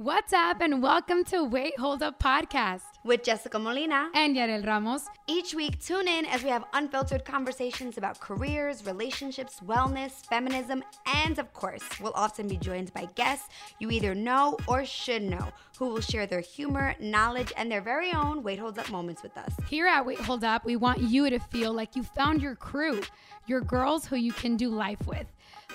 [0.00, 5.08] What's up, and welcome to Wait Hold Up podcast with Jessica Molina and Yarel Ramos.
[5.26, 10.84] Each week, tune in as we have unfiltered conversations about careers, relationships, wellness, feminism,
[11.16, 13.48] and of course, we'll often be joined by guests
[13.80, 15.48] you either know or should know
[15.80, 19.36] who will share their humor, knowledge, and their very own Wait Hold Up moments with
[19.36, 19.52] us.
[19.68, 23.02] Here at Wait Hold Up, we want you to feel like you found your crew,
[23.48, 25.26] your girls who you can do life with.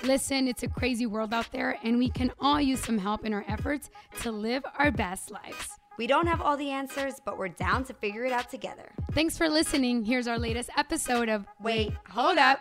[0.04, 3.34] Listen, it's a crazy world out there, and we can all use some help in
[3.34, 3.90] our efforts
[4.22, 5.70] to live our best lives.
[5.98, 8.92] We don't have all the answers, but we're down to figure it out together.
[9.14, 10.04] Thanks for listening.
[10.04, 12.60] Here's our latest episode of Wait, Hold Up.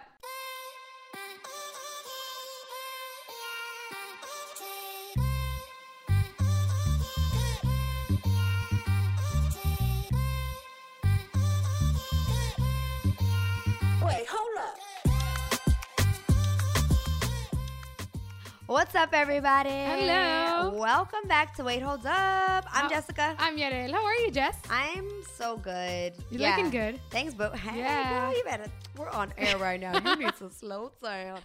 [18.73, 19.69] What's up, everybody?
[19.69, 20.71] Hello.
[20.75, 22.65] Welcome back to Wait Hold Up.
[22.73, 23.37] I'm How- Jessica.
[23.39, 23.91] I'm Yarel.
[23.93, 24.57] How are you, Jess?
[24.71, 26.15] I'm so good.
[26.31, 26.57] You're Yeah.
[26.57, 26.99] looking good.
[27.11, 27.51] Thanks, boo.
[27.51, 28.09] Hey, Yeah.
[28.31, 28.65] girl, you better.
[28.97, 29.93] We're on air right now.
[29.99, 31.41] You need to slow down.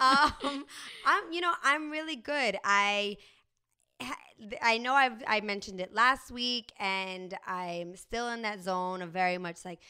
[0.00, 0.66] Um,
[1.04, 1.32] I'm.
[1.32, 2.56] You know, I'm really good.
[2.62, 3.16] I.
[4.62, 9.10] I know I've I mentioned it last week, and I'm still in that zone of
[9.10, 9.80] very much like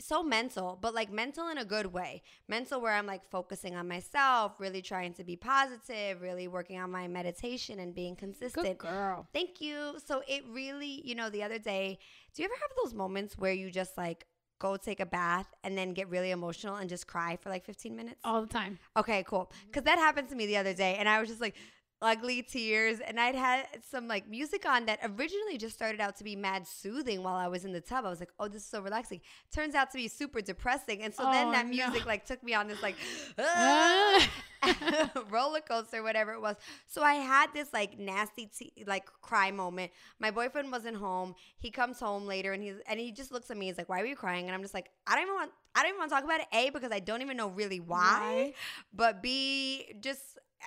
[0.00, 2.22] so mental, but like mental in a good way.
[2.48, 6.90] Mental where I'm like focusing on myself, really trying to be positive, really working on
[6.90, 8.66] my meditation and being consistent.
[8.66, 9.26] Good girl.
[9.32, 9.94] Thank you.
[10.04, 11.98] So it really, you know, the other day,
[12.34, 14.26] do you ever have those moments where you just like
[14.60, 17.94] go take a bath and then get really emotional and just cry for like 15
[17.94, 18.20] minutes?
[18.24, 18.78] All the time.
[18.96, 19.50] Okay, cool.
[19.66, 21.54] Because that happened to me the other day, and I was just like
[22.00, 26.24] ugly tears, and I'd had some like music on that originally just started out to
[26.24, 28.04] be mad soothing while I was in the tub.
[28.04, 29.20] I was like, oh, this is so relaxing.
[29.52, 31.70] Turns out to be super depressing, and so then Oh, that no.
[31.70, 32.96] music like took me on this like
[33.38, 34.28] Ah.
[35.30, 36.56] roller coaster, whatever it was.
[36.88, 39.92] So I had this like nasty te- like cry moment.
[40.18, 41.34] My boyfriend wasn't home.
[41.58, 43.66] He comes home later, and he's and he just looks at me.
[43.66, 45.82] He's like, "Why were you crying?" And I'm just like, "I don't even want." I
[45.82, 46.46] don't even want to talk about it.
[46.52, 48.54] A because I don't even know really why, Why?
[48.92, 50.22] but B just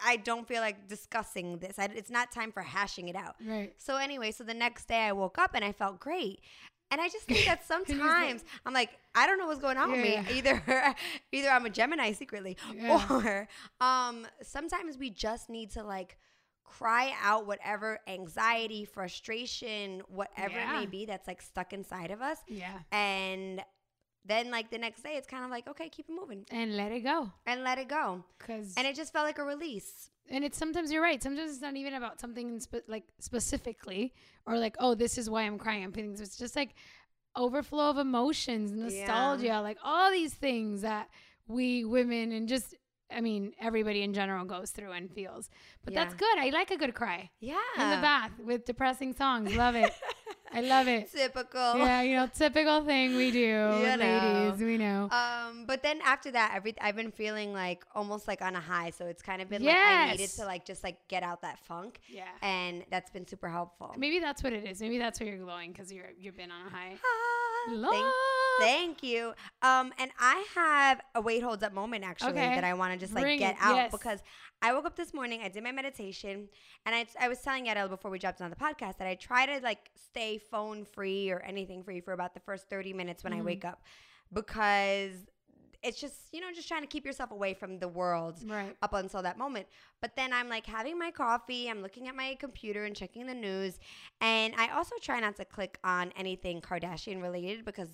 [0.06, 1.78] I don't feel like discussing this.
[1.79, 3.35] I, it's not time for hashing it out.
[3.46, 3.74] Right.
[3.78, 6.40] So anyway, so the next day I woke up and I felt great.
[6.91, 10.06] And I just think that sometimes I'm like, I don't know what's going on with
[10.06, 10.22] Yeah.
[10.24, 10.28] me.
[10.38, 10.96] Either
[11.31, 13.06] either I'm a Gemini secretly Yeah.
[13.09, 13.47] or
[13.80, 16.18] um sometimes we just need to like
[16.63, 22.38] cry out whatever anxiety, frustration, whatever it may be that's like stuck inside of us.
[22.47, 22.80] Yeah.
[22.91, 23.62] And
[24.25, 26.91] then like the next day it's kind of like, okay, keep it moving And let
[26.91, 27.31] it go.
[27.45, 28.23] and let it go.
[28.39, 30.09] Cause And it just felt like a release.
[30.29, 31.21] and it's sometimes you're right.
[31.21, 34.13] Sometimes it's not even about something spe- like specifically
[34.45, 35.83] or like, oh, this is why I'm crying.
[35.83, 36.21] I'm feeling this.
[36.21, 36.71] It's just like
[37.35, 41.09] overflow of emotions, nostalgia, like all these things that
[41.47, 42.75] we women and just
[43.13, 45.49] I mean everybody in general goes through and feels.
[45.83, 46.38] But that's good.
[46.38, 47.55] I like a good cry Yeah.
[47.77, 49.53] in the bath with depressing songs.
[49.55, 49.91] Love it.
[50.53, 51.12] I love it.
[51.12, 51.78] Typical.
[51.78, 54.44] Yeah, you know, typical thing we do, with know.
[54.50, 54.62] ladies.
[54.62, 55.09] We know.
[55.12, 58.89] Um, but then after that, every I've been feeling like almost like on a high.
[58.91, 61.59] So it's kind of been like I needed to like just like get out that
[61.59, 62.25] funk, yeah.
[62.41, 63.94] and that's been super helpful.
[63.97, 64.81] Maybe that's what it is.
[64.81, 66.94] Maybe that's why you're glowing because you're you've been on a high.
[66.95, 68.12] Ah, thank, Love.
[68.59, 69.33] thank you.
[69.62, 72.56] Um, and I have a wait holds up moment actually Okay.
[72.56, 73.91] that I want to just like Bring get it, out yes.
[73.91, 74.19] because
[74.61, 76.47] I woke up this morning, I did my meditation,
[76.85, 79.45] and I I was telling Yarel before we jumped on the podcast that I try
[79.45, 83.33] to like stay phone free or anything free for about the first thirty minutes when
[83.33, 83.45] I Mhm.
[83.45, 83.83] wake up
[84.31, 85.25] because
[85.83, 88.75] it's just you know just trying to keep yourself away from the world Right.
[88.83, 89.67] up until that moment.
[90.00, 93.33] But then I'm like having my coffee, I'm looking at my computer and checking the
[93.33, 93.79] news.
[94.21, 97.89] And I also try not to click on anything Kardashian related because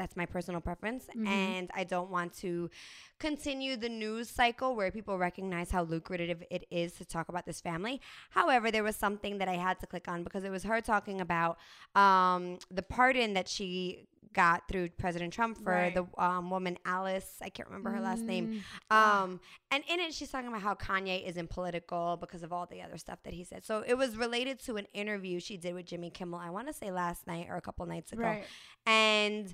[0.00, 1.02] that's my personal preference.
[1.14, 1.26] Mhm.
[1.28, 2.70] And I don't want to
[3.18, 7.60] continue the news cycle where people recognize how lucrative it is to talk about this
[7.60, 8.00] family.
[8.30, 11.20] However, there was something that I had to click on because it was her talking
[11.20, 11.58] about
[11.94, 15.92] um, the pardon that she got through President Trump for Right.
[15.94, 17.30] the um, woman Alice.
[17.42, 18.62] I can't remember her last name.
[18.90, 19.40] Mm, Um,
[19.72, 22.96] and in it, she's talking about how Kanye isn't political because of all the other
[22.96, 23.64] stuff that he said.
[23.64, 26.38] So it was related to an interview she did with Jimmy Kimmel.
[26.38, 28.22] I want to say last night or a couple nights ago.
[28.22, 28.44] Right.
[28.86, 29.52] And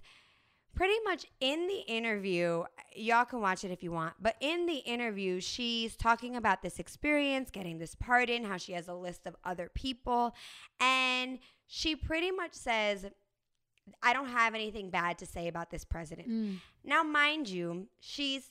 [0.76, 2.62] pretty much in the interview,
[2.94, 6.78] y'all can watch it if you want, but in the interview, she's talking about this
[6.78, 10.34] experience, getting this pardon, how she has a list of other people.
[10.78, 13.06] And she pretty much says,
[14.02, 16.28] I don't have anything bad to say about this president.
[16.28, 16.60] Mm.
[16.84, 18.50] Now, mind you, she's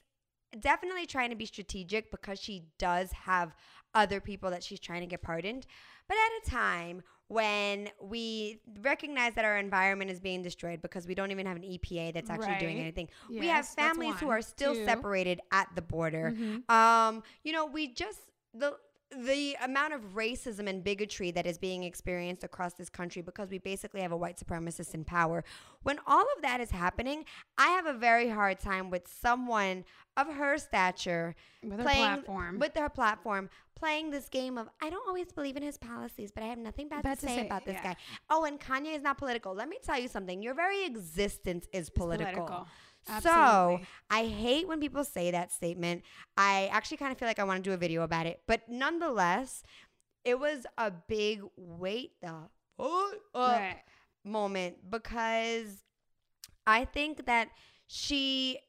[0.59, 3.55] definitely trying to be strategic because she does have
[3.93, 5.65] other people that she's trying to get pardoned.
[6.07, 11.15] But at a time when we recognize that our environment is being destroyed because we
[11.15, 12.81] don't even have an EPA that's actually doing Right.
[12.83, 14.85] anything, we have families who are still Two.
[14.85, 16.33] separated at the border.
[16.35, 16.69] Mhm.
[16.69, 18.19] Um, you know, we just
[18.53, 18.77] the
[19.11, 23.59] the amount of racism and bigotry that is being experienced across this country because we
[23.59, 25.43] basically have a white supremacist in power.
[25.83, 27.25] When all of that is happening,
[27.57, 29.85] I have a very hard time with someone
[30.17, 32.59] of her stature With her platform.
[32.59, 36.43] with their platform playing this game of I don't always believe in his policies, but
[36.43, 37.93] I have nothing bad, Bad to, to say, say, about this yeah.
[37.93, 37.95] guy.
[38.29, 39.53] Oh, and Kanye is not political.
[39.53, 40.41] Let me tell you something.
[40.41, 42.45] Your very existence is political.
[42.45, 42.67] political.
[43.21, 46.03] So I hate when people say that statement.
[46.37, 48.61] I actually kind of feel like I want to do a video about it, but
[48.67, 49.63] nonetheless,
[50.23, 52.33] it was a big wait the
[52.77, 53.81] fuck right.
[54.23, 55.83] moment because
[56.65, 57.49] I think that
[57.87, 58.59] she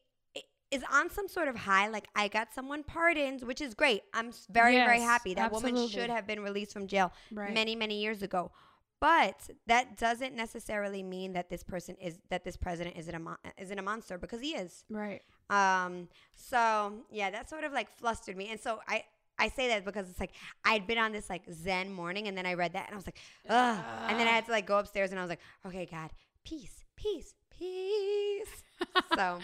[0.69, 1.87] is on some sort of high.
[1.87, 4.03] Like I got someone pardoned, which is great.
[4.13, 5.33] I'm very very happy.
[5.33, 7.53] That woman should have been released from jail Right.
[7.53, 8.51] many many years ago.
[8.99, 13.37] But that doesn't necessarily mean that this person is that this president isn't a mon-
[13.57, 14.85] isn't a monster because he is.
[14.89, 15.21] Right.
[15.49, 16.07] Um.
[16.35, 19.03] So yeah, that sort of like flustered me, and so I.
[19.39, 20.31] I say that because it's like
[20.65, 23.05] I'd been on this like Zen morning, and then I read that, and I was
[23.05, 23.85] like, ugh.
[24.09, 26.09] And then I had to like go upstairs, and I was like, okay, God,
[26.43, 28.63] peace, peace, peace.
[29.15, 29.39] so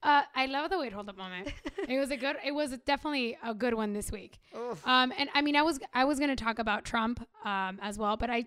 [0.00, 1.52] Uh, I love the wait hold up moment.
[1.88, 2.36] it was a good.
[2.44, 4.38] It was definitely a good one this week.
[4.56, 4.86] oof.
[4.86, 8.16] Um, and I mean, I was I was gonna talk about Trump um as well,
[8.16, 8.46] but I,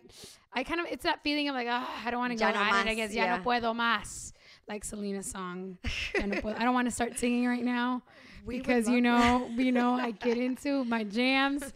[0.54, 2.56] I kind of it's that feeling of like, ah, I don't want to go no
[2.56, 2.90] at it.
[2.90, 3.26] I guess yeah.
[3.26, 4.32] ya no puedo más,
[4.70, 5.78] like Selena's song.
[5.84, 8.02] No puedo- I don't want to start singing right now
[8.46, 11.74] We because you know, you know, I get into my jams.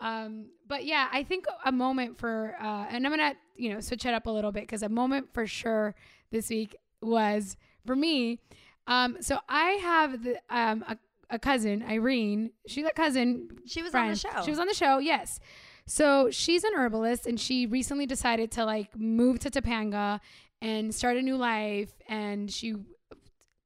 [0.00, 4.04] Um, but yeah, I think a moment for, uh, and I'm gonna, you know, switch
[4.04, 5.94] it up a little bit because a moment for sure
[6.32, 7.56] this week was
[7.86, 8.38] for me.
[8.86, 10.96] Um, so I have the, um, a,
[11.30, 12.50] a cousin, Irene.
[12.66, 13.48] She's a cousin.
[13.66, 14.42] She was on the show.
[14.44, 15.40] She was on the show, yes.
[15.86, 20.20] So she's an herbalist, and she recently decided to like move to Topanga
[20.60, 21.92] and start a new life.
[22.08, 22.74] And she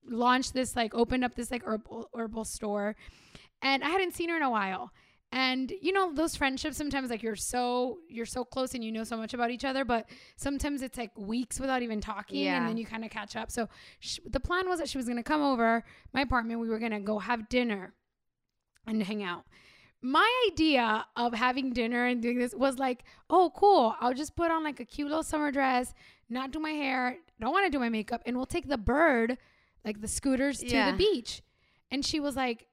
[0.08, 2.96] launched this like opened up this like herbal herbal store,
[3.62, 4.92] and I hadn't seen her in a while.
[5.32, 9.04] And you know those friendships sometimes like you're so you're so close and you know
[9.04, 12.58] so much about each other, but sometimes it's like weeks without even talking, Yeah.
[12.58, 13.50] and then you kind of catch up.
[13.50, 13.68] So
[13.98, 16.60] sh- the plan was that she was gonna come over my apartment.
[16.60, 17.92] We were gonna go have dinner
[18.86, 19.44] and hang out.
[20.00, 23.96] My idea of having dinner and doing this was like, oh, cool.
[24.00, 25.92] I'll just put on like a cute little summer dress,
[26.28, 29.38] not do my hair, don't want to do my makeup, and we'll take the bird,
[29.84, 31.42] like the scooters, to the beach.
[31.90, 32.68] And she was like,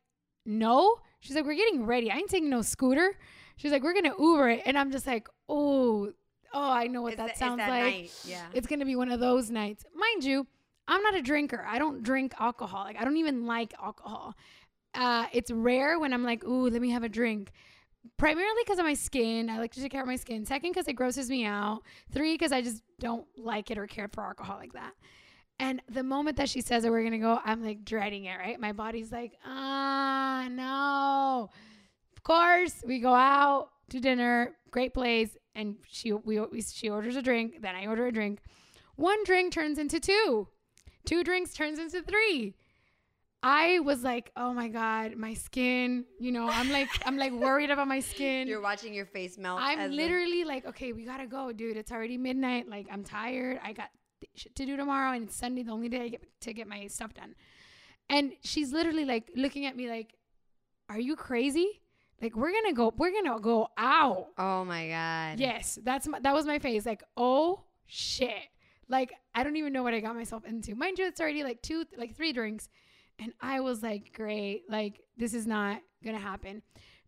[0.45, 0.99] no.
[1.23, 2.11] She's like, we're getting ready.
[2.11, 3.17] I ain't taking no scooter.
[3.55, 6.11] She's like, we're gonna Uber it, and I'm just like, oh,
[6.53, 7.83] oh, I know what It's that the- sounds that like.
[7.93, 8.45] night, Yeah.
[8.53, 9.85] It's gonna be one of those nights.
[9.95, 10.45] Mind you,
[10.87, 11.65] I'm not a drinker.
[11.67, 12.83] I don't drink alcohol.
[12.83, 14.35] Like I don't even like alcohol.
[14.93, 17.51] Uh, it's rare when I'm like, ooh, let me have a drink.
[18.17, 19.49] Primarily because of my skin.
[19.49, 20.45] I like to take care of my skin.
[20.45, 21.83] Second, because it grosses me out.
[22.11, 24.91] Three, because I just don't like it or care for alcohol like that.
[25.59, 28.37] And the moment that she says that we're gonna go, I'm like dreading it.
[28.37, 31.49] Right, my body's like, ah, no.
[32.15, 37.15] Of course, we go out to dinner, great place, and she we, we she orders
[37.15, 37.61] a drink.
[37.61, 38.39] Then I order a drink.
[38.95, 40.47] One drink turns into two.
[41.05, 42.55] Two drinks turns into three.
[43.45, 46.05] I was like, oh my god, my skin.
[46.17, 48.47] You know, I'm like, I'm like worried about my skin.
[48.47, 49.59] You're watching your face melt.
[49.61, 51.75] I'm literally like, okay, we gotta go, dude.
[51.75, 52.69] It's already midnight.
[52.69, 53.59] Like, I'm tired.
[53.61, 53.89] I got
[54.35, 56.87] shit to do tomorrow, and it's Sunday, the only day I get to get my
[56.87, 57.35] stuff done.
[58.09, 60.13] And she's literally like looking at me like,
[60.89, 61.81] are you crazy?
[62.21, 64.27] Like, we're gonna go, we're gonna go out.
[64.37, 65.39] oh my god.
[65.39, 66.85] Yes, that's my, that was my face.
[66.85, 68.49] Like, oh shit.
[68.89, 70.75] Like, I don't even know what I got myself into.
[70.75, 72.69] Mind you, it's already like two, like three drinks.
[73.19, 74.63] And I was like, great.
[74.69, 76.61] Like, this is not to happen.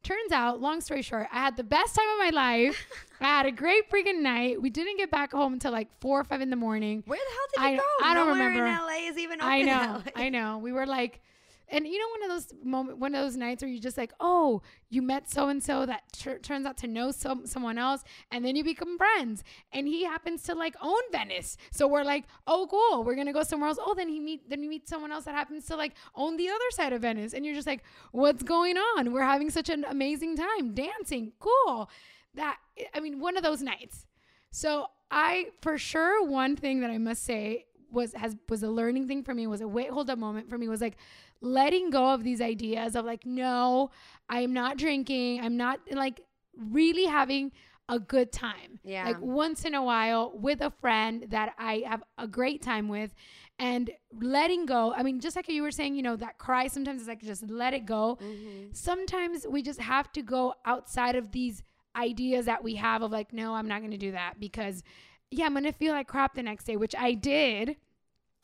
[0.06, 2.86] Turns out, long story short, I had the best time of my life.
[3.20, 4.62] I had a great freaking night.
[4.62, 7.02] We didn't get back home until like four or five in the morning.
[7.08, 8.06] Where the hell did you I- go?
[8.08, 8.66] I don't Nowhere remember.
[8.68, 9.52] in LA is even open.
[9.52, 10.60] I know, I know.
[10.60, 11.22] We were like,
[11.70, 14.14] and you know, one of those moment, one of those nights where you just like,
[14.20, 18.04] oh, you met so and so that tur turns out to know some someone else,
[18.32, 22.26] and then you become friends, and he happens to like own Venice, so we're like,
[22.48, 23.80] oh, cool, we're gonna go somewhere else.
[23.82, 26.50] Oh, then he meet, then you meet someone else that happens to like own the
[26.50, 29.12] other side of Venice, and you're just like, what's going on?
[29.12, 31.90] We're having such an amazing time dancing, cool.
[32.34, 32.58] That
[32.94, 34.06] I mean, one of those nights.
[34.52, 39.08] So I, for sure, one thing that I must say was has was a learning
[39.08, 40.98] thing for me was a wait hold up moment for me was like
[41.42, 43.90] letting go of these ideas of like no
[44.30, 46.22] i'm not drinking i'm not like
[46.58, 47.52] really having
[47.88, 49.06] a good time Yeah.
[49.06, 53.14] like once in a while with a friend that i have a great time with
[53.60, 57.02] and letting go i mean just like you were saying you know that cry sometimes
[57.04, 58.68] is like just let it go Mm-hmm.
[58.74, 61.64] sometimes we just have to go outside of these
[61.96, 64.84] ideas that we have of like, no, I'm not going to do that because,
[65.32, 67.78] yeah, I'm to feel like crap the next day, which I did.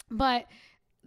[0.10, 0.48] But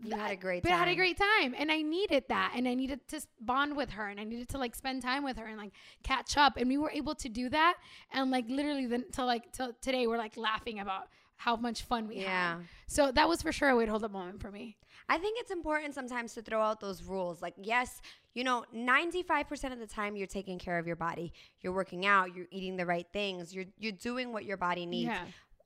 [0.02, 2.66] You had a great but I had a great time and I needed that and
[2.66, 5.47] I needed to bond with her and I needed to like spend time with her
[5.47, 7.76] and like catch up and we were able to do that
[8.12, 12.09] and like literally then till like till today we're like laughing about how much fun
[12.09, 12.57] we Yeah.
[12.57, 12.64] had.
[12.87, 14.76] So that was for sure a way to hold up moment for me.
[15.09, 17.43] I think it's important sometimes to throw out those rules.
[17.43, 18.00] Like, yes,
[18.33, 21.33] you know, 95% of the time you're taking care of your body.
[21.61, 25.09] You're working out, you're eating the right things, you're you're doing what your body needs.
[25.11, 25.25] Yeah.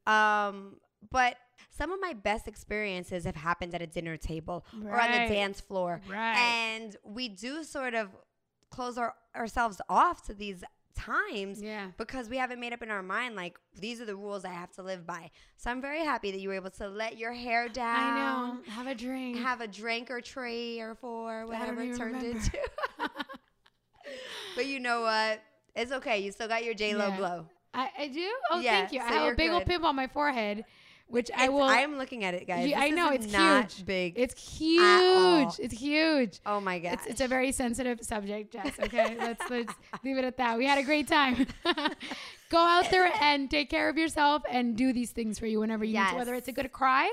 [0.09, 0.77] Um,
[1.11, 1.37] but
[1.71, 5.61] some of my best experiences have happened at a dinner table or on the dance
[5.61, 6.01] floor.
[6.09, 6.37] Right.
[6.37, 8.09] And we do sort of
[8.71, 10.65] close our, ourselves off to these
[10.97, 11.89] times Yeah.
[11.97, 14.73] because we haven't made up in our mind like these are the rules I have
[14.73, 15.31] to live by.
[15.57, 17.97] So I'm very happy that you were able to let your hair down.
[17.97, 18.17] I
[18.57, 18.59] know.
[18.73, 19.37] Have a drink.
[19.39, 22.39] Have a drink or three or four, whatever it turned remember.
[22.41, 22.59] into.
[24.57, 25.41] but you know what?
[25.77, 26.19] It's okay.
[26.19, 27.17] You still got your J Lo Yeah.
[27.17, 27.47] glow.
[27.75, 28.31] I, I do?
[28.51, 29.01] Oh, Yeah, thank you.
[29.01, 29.71] I have a big old good.
[29.71, 30.65] pimple on my forehead,
[31.07, 31.63] which I will.
[31.63, 32.73] I am looking at it, guys.
[32.77, 33.87] I know, it's huge.
[33.87, 34.15] big.
[34.17, 35.59] it's huge.
[35.59, 36.41] It's huge.
[36.47, 36.95] oh my god.
[36.95, 38.79] It's, it's a very sensitive subject, Jess.
[38.81, 40.59] Okay, let's let's leave it at that.
[40.59, 41.47] We had a great time.
[42.51, 45.85] Go out there and take care of yourself and do these things for you whenever
[45.85, 46.17] you need to.
[46.17, 47.11] Whether it's a good cry,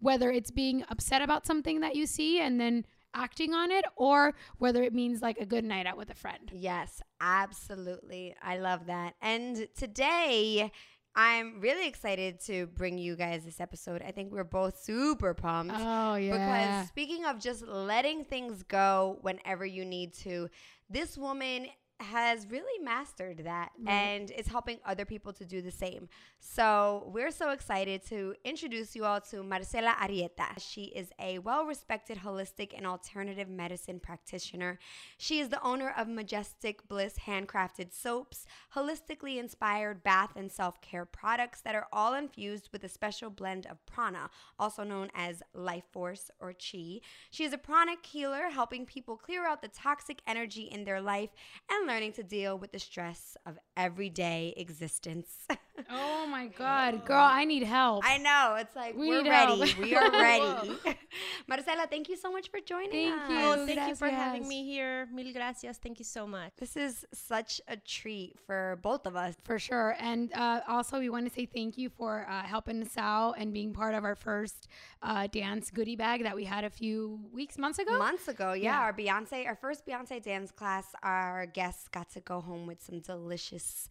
[0.00, 2.84] whether it's being upset about something that you see and then
[3.16, 6.50] acting on it, or whether it means like a good night out with a friend.
[6.52, 8.36] Yes, absolutely.
[8.42, 9.14] I love that.
[9.20, 10.70] And today,
[11.16, 14.02] I'm really excited to bring you guys this episode.
[14.06, 15.74] I think we're both super pumped.
[15.74, 16.76] Oh yeah.
[16.76, 20.50] Because speaking of just letting things go whenever you need to,
[20.90, 21.68] this woman
[22.00, 23.92] has really mastered that Right.
[23.92, 26.08] and is helping other people to do the same.
[26.38, 30.58] So we're so excited to introduce you all to Marcela Arieta.
[30.58, 34.78] She is a well respected holistic and alternative medicine practitioner.
[35.18, 41.04] She is the owner of Majestic Bliss handcrafted soaps, holistically inspired bath and self care
[41.04, 45.84] products that are all infused with a special blend of prana, also known as life
[45.92, 47.00] force or chi.
[47.30, 51.30] She is a pranic healer, helping people clear out the toxic energy in their life
[51.70, 55.28] and learning to deal with the stress of everyday existence.
[55.90, 58.02] oh my God, girl, I need help.
[58.06, 58.56] I know.
[58.58, 59.60] It's like We we are ready.
[59.60, 59.78] help.
[59.78, 60.70] We are ready.
[61.48, 63.30] Marcela, thank you so much for joining Thank us.
[63.30, 63.36] you.
[63.38, 65.08] Oh, thank you for having me here.
[65.12, 65.78] Mil gracias.
[65.78, 66.52] Thank you so much.
[66.58, 69.34] This is such a treat for both of us.
[69.44, 69.96] For sure.
[70.00, 73.52] And uh, also, we want to say thank you for uh, helping us out and
[73.52, 74.68] being part of our first
[75.02, 77.98] uh, dance goodie bag that we had a few weeks, months ago.
[77.98, 78.80] Months ago, yeah, Yeah.
[78.80, 83.00] our Beyonce, our first Beyonce dance class, our guests got to go home with some
[83.00, 83.88] delicious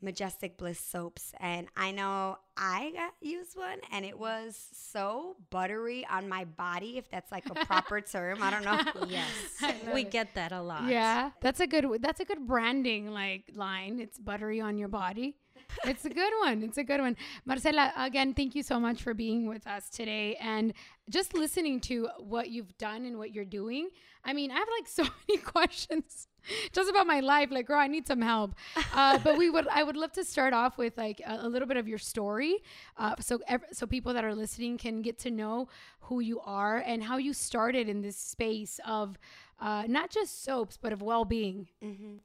[0.00, 1.32] Majestic Bliss soaps.
[1.40, 6.98] And I know I got used one and it was so buttery on my body,
[6.98, 8.42] if that's like a proper term.
[8.42, 8.80] I don't know.
[9.08, 9.28] Yes,
[9.94, 10.10] we it.
[10.10, 10.88] get that a lot.
[10.88, 11.86] Yeah, that's a good.
[12.00, 14.00] That's a good branding like line.
[14.00, 15.36] It's buttery on your body.
[15.84, 16.62] It's a good one.
[16.62, 17.16] It's a good one.
[17.44, 20.72] Marcela, again, thank you so much for being with us today and
[21.08, 23.88] just listening to what you've done and what you're doing.
[24.24, 26.26] I mean, I have like so many questions
[26.72, 27.50] just about my life.
[27.50, 28.54] Like, girl, I need some help.
[28.92, 31.68] Uh, but we would, I would love to start off with like a, a little
[31.68, 32.56] bit of your story,
[32.96, 35.68] uh, so ev- so people that are listening can get to know
[36.00, 39.18] who you are and how you started in this space of
[39.60, 41.68] uh, not just soaps, but of well-being.
[41.82, 42.16] hmm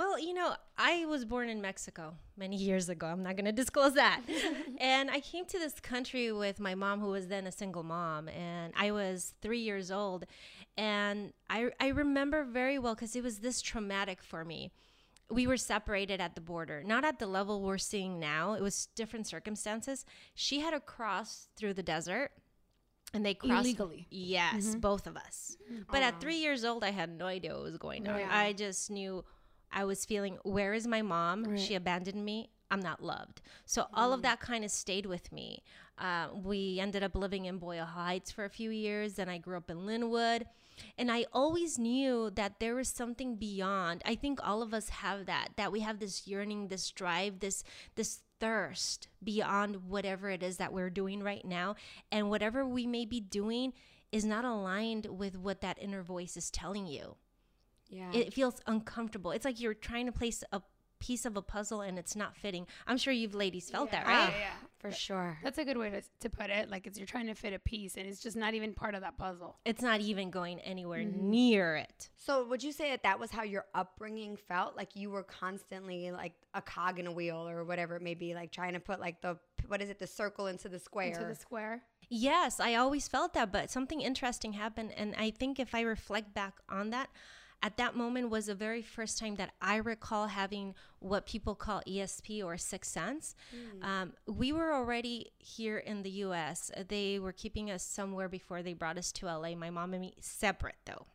[0.00, 3.06] Well, you know, I was born in Mexico many years ago.
[3.06, 4.22] I'm not going to disclose that.
[4.80, 8.26] and I came to this country with my mom, who was then a single mom,
[8.30, 10.24] and I was three years old.
[10.78, 14.72] And I, I remember very well because it was this traumatic for me.
[15.30, 18.54] We were separated at the border, not at the level we're seeing now.
[18.54, 20.06] It was different circumstances.
[20.34, 22.30] She had to cross through the desert,
[23.12, 24.06] and they crossed Illegally.
[24.08, 24.80] Yes, mm-hmm.
[24.80, 25.58] both of us.
[25.92, 28.20] But at three years old, I had no idea what was going oh, on.
[28.20, 28.28] Yeah.
[28.30, 29.24] I just knew
[29.72, 31.44] I was feeling, where is my mom?
[31.44, 31.60] Right.
[31.60, 32.50] She abandoned me.
[32.70, 33.42] I'm not loved.
[33.66, 35.64] So all of that kind of stayed with me.
[35.98, 39.14] Uh, we ended up living in Boyle Heights for a few years.
[39.14, 40.44] Then I grew up in Lynwood.
[40.96, 44.02] And I always knew that there was something beyond.
[44.04, 47.64] I think all of us have that, that we have this yearning, this drive, this,
[47.96, 51.74] this thirst beyond whatever it is that we're doing right now.
[52.10, 53.72] And whatever we may be doing
[54.12, 57.16] is not aligned with what that inner voice is telling you.
[57.90, 58.10] Yeah.
[58.12, 59.32] It feels uncomfortable.
[59.32, 60.62] It's like you're trying to place a
[61.00, 62.66] piece of a puzzle and it's not fitting.
[62.86, 64.32] I'm sure you've ladies felt that, right?
[64.38, 64.50] yeah.
[64.78, 65.38] for sure.
[65.42, 66.70] That's a good way to, to put it.
[66.70, 69.00] Like it's you're trying to fit a piece and it's just not even part of
[69.00, 69.56] that puzzle.
[69.64, 71.30] It's not even going anywhere Mm-hmm.
[71.30, 72.10] near it.
[72.16, 74.76] So, would you say that that was how your upbringing felt?
[74.76, 78.34] Like you were constantly like a cog in a wheel, or whatever it may be,
[78.34, 81.08] like trying to put like the what is it, the circle into the square?
[81.12, 81.82] Into the square.
[82.10, 84.92] Yes, I always felt that, but something interesting happened.
[84.96, 87.08] And I think if I reflect back on that,
[87.62, 91.82] at that moment was the very first time that I recall having what people call
[91.86, 93.34] ESP or sixth sense.
[93.54, 93.84] Mm.
[93.86, 96.70] Um, we were already here in the US.
[96.88, 99.54] They were keeping us somewhere before they brought us to LA.
[99.54, 101.06] My mom and me separate though.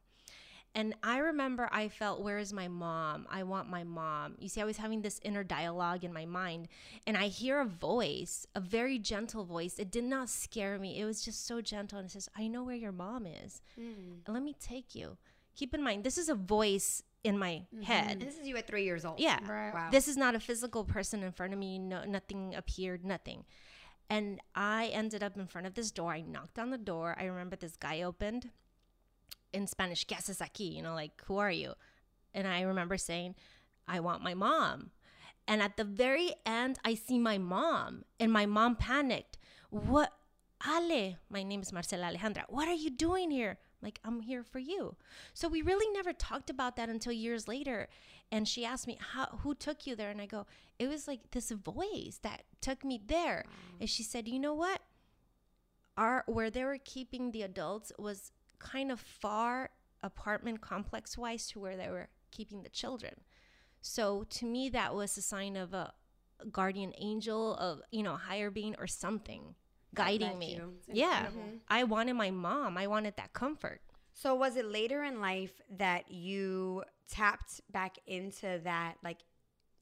[0.77, 3.27] And I remember I felt, where is my mom?
[3.31, 4.35] I want my mom.
[4.39, 6.67] You see, I was having this inner dialogue in my mind,
[7.07, 9.79] and I hear a voice, a very gentle voice.
[9.79, 10.99] It did not scare me.
[10.99, 11.97] It was just so gentle.
[11.97, 13.61] And it says, I know where your mom is.
[13.79, 14.25] Mm.
[14.25, 15.17] And let me take you.
[15.55, 17.81] Keep in mind, this is a voice in my mm-hmm.
[17.81, 18.11] head.
[18.11, 19.19] And this is you at three years old.
[19.19, 19.39] Yeah.
[19.49, 19.73] Right.
[19.73, 19.89] Wow.
[19.91, 21.79] This is not a physical person in front of me.
[21.79, 23.45] No, nothing appeared, nothing.
[24.09, 26.11] And I ended up in front of this door.
[26.11, 27.15] I knocked on the door.
[27.19, 28.51] I remember this guy opened
[29.55, 30.75] in Spanish, ¿qué haces aquí?
[30.75, 31.73] You know, like, who are you?
[32.33, 33.35] And I remember saying,
[33.87, 34.91] I want my mom.
[35.47, 39.37] And at the very end, I see my mom, and my mom panicked.
[39.69, 40.11] What,
[40.67, 41.15] Ale?
[41.29, 42.43] My name is Marcela Alejandra.
[42.49, 43.57] What are you doing here?
[43.81, 44.95] Like, I'm here for you.
[45.33, 47.87] So we really never talked about that until years later.
[48.31, 50.09] And she asked me, How, who took you there?
[50.09, 50.47] And I go,
[50.79, 53.43] it was like this voice that took me there.
[53.45, 53.77] Wow.
[53.81, 54.81] And she said, you know what?
[55.97, 59.69] Our, where they were keeping the adults was kind of far
[60.03, 63.13] apartment complex wise to where they were keeping the children.
[63.81, 65.93] So to me, that was a sign of a
[66.51, 69.55] guardian angel of, you know, higher being or something
[69.95, 70.59] guiding me.
[70.91, 71.25] Yeah.
[71.25, 71.57] Mm-hmm.
[71.67, 72.77] I wanted my mom.
[72.77, 73.81] I wanted that comfort.
[74.13, 79.17] So was it later in life that you tapped back into that like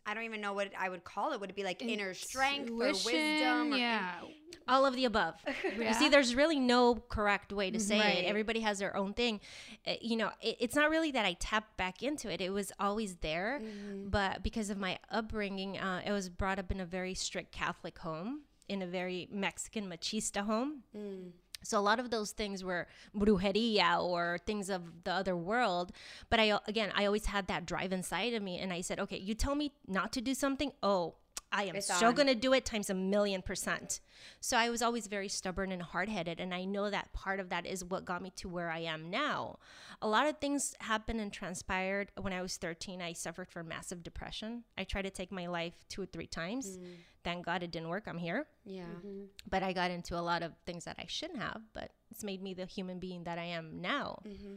[0.05, 1.39] I don't even know what I would call it.
[1.39, 3.73] Would it be like Intuition, inner strength or wisdom?
[3.73, 4.19] Or yeah.
[4.21, 4.33] In-
[4.67, 5.35] all of the above.
[5.77, 5.89] yeah.
[5.89, 8.17] You see, there's really no correct way to say right.
[8.19, 8.25] it.
[8.25, 9.39] Everybody has their own thing.
[9.85, 12.41] Uh, you know, it, it's not really that I tapped back into it.
[12.41, 14.09] It was always there, mm-hmm.
[14.09, 17.99] but because of my upbringing, uh, I was brought up in a very strict Catholic
[17.99, 20.83] home, in a very Mexican machista home.
[20.95, 21.31] Mm.
[21.63, 25.93] So a lot of those things were brujeria or things of the other world.
[26.29, 29.17] But I again, I always had that drive inside of me, and I said, okay,
[29.17, 30.71] you tell me not to do something.
[30.81, 31.15] Oh,
[31.53, 32.15] I am it's so on.
[32.15, 34.01] gonna do it times a million percent.
[34.41, 37.49] So I was always very stubborn and hard headed, and I know that part of
[37.49, 39.59] that is what got me to where I am now.
[40.01, 43.01] A lot of things happened and transpired when I was 13.
[43.01, 44.63] I suffered from massive depression.
[44.77, 46.77] I tried to take my life two or three times.
[46.77, 46.95] Mm.
[47.23, 48.03] Thank God it didn't work.
[48.07, 48.47] I'm here.
[48.65, 48.83] Yeah.
[48.83, 49.25] Mm-hmm.
[49.49, 52.41] But I got into a lot of things that I shouldn't have, but it's made
[52.41, 54.21] me the human being that I am now.
[54.27, 54.55] Mm-hmm.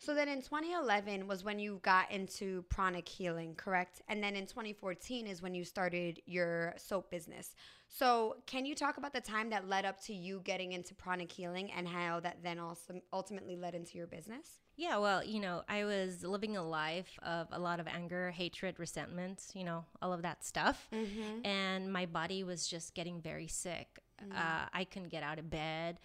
[0.00, 4.00] So then in 2011 was when you got into pranic healing, correct?
[4.08, 7.54] And then in 2014 is when you started your soap business.
[7.86, 11.30] So can you talk about the time that led up to you getting into pranic
[11.30, 14.60] healing and how that then also ultimately led into your business?
[14.74, 18.78] Yeah, well, you know, I was living a life of a lot of anger, hatred,
[18.78, 20.88] resentment, you know, all of that stuff.
[20.94, 21.44] Mm-hmm.
[21.44, 23.98] And my body was just getting very sick.
[24.22, 24.32] Mm-hmm.
[24.32, 25.98] Uh, I couldn't get out of bed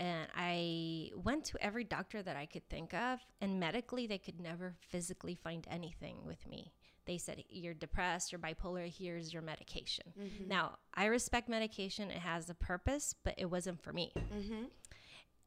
[0.00, 4.40] and I went to every doctor that I could think of, and medically, they could
[4.40, 6.72] never physically find anything with me.
[7.04, 10.06] They said, You're depressed, you're bipolar, here's your medication.
[10.18, 10.48] Mm-hmm.
[10.48, 14.10] Now, I respect medication, it has a purpose, but it wasn't for me.
[14.16, 14.64] Mm-hmm.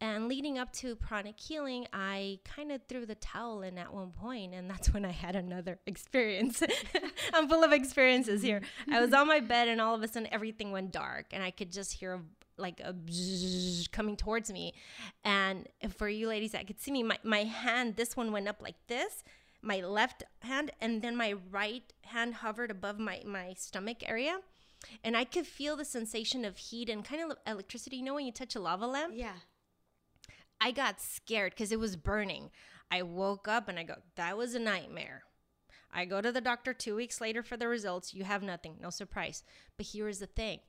[0.02, 4.12] And leading up to pranic healing, I kind of threw the towel in at one
[4.12, 6.62] point, and that's when I had another experience.
[7.34, 8.62] I'm full of experiences here.
[8.92, 11.50] I was on my bed, and all of a sudden, everything went dark, and I
[11.50, 12.22] could just hear
[12.58, 12.96] like a
[13.92, 14.74] coming towards me.
[15.24, 18.62] And for you ladies that could see me, my, my hand, this one went up
[18.62, 19.24] like this,
[19.62, 24.38] my left hand, and then my right hand hovered above my, my stomach area.
[25.04, 27.98] And I could feel the sensation of heat and kind of electricity.
[27.98, 29.14] You know when you touch a lava lamp?
[29.16, 29.38] Yeah.
[30.60, 32.50] I got scared because it was burning.
[32.92, 35.24] I woke up and I go, that was a nightmare.
[35.92, 38.14] I go to the doctor two weeks later for the results.
[38.14, 39.44] You have nothing, no surprise.
[39.78, 40.60] But here is the thing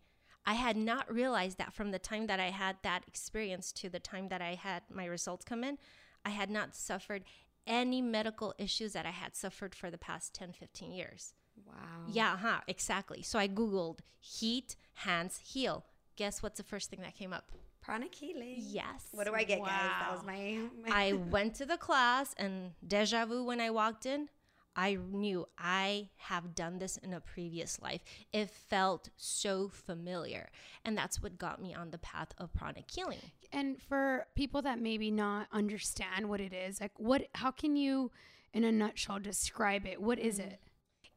[0.47, 3.99] I had not realized that from the time that I had that experience to the
[3.99, 5.79] time that I had my results come in,
[6.25, 7.25] I had not suffered
[7.67, 11.33] any medical issues that I had suffered for the past 10, 15 years.
[11.67, 11.75] Wow.
[12.09, 13.23] Yeah, huh, exactly.
[13.23, 15.85] So I Googled heat, hands, heal.
[16.17, 17.51] Guess what's the first thing that came up?
[17.81, 18.57] Pranic healing.
[18.59, 19.09] Yes.
[19.13, 19.67] What do I get, wow.
[19.67, 19.91] guys?
[20.01, 24.07] That was my, my I went to the class and deja vu when I walked
[24.07, 24.29] in.
[24.77, 28.01] I knew I have done this in a previous life.
[28.33, 30.51] It felt so familiar.
[30.85, 33.21] And that's what got me on the path of pranic healing.
[33.53, 38.11] And for people that maybe not understand what it is, like what how can you
[38.53, 40.03] in a nutshell describe it?
[40.03, 40.61] What is it?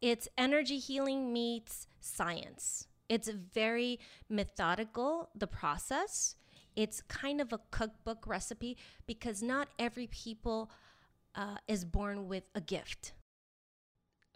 [0.02, 2.88] It's energy healing meets science.
[3.10, 6.36] It's very methodical, the process.
[6.76, 10.70] It's kind of a cookbook recipe because not every people
[11.34, 13.14] uh, is born with a gift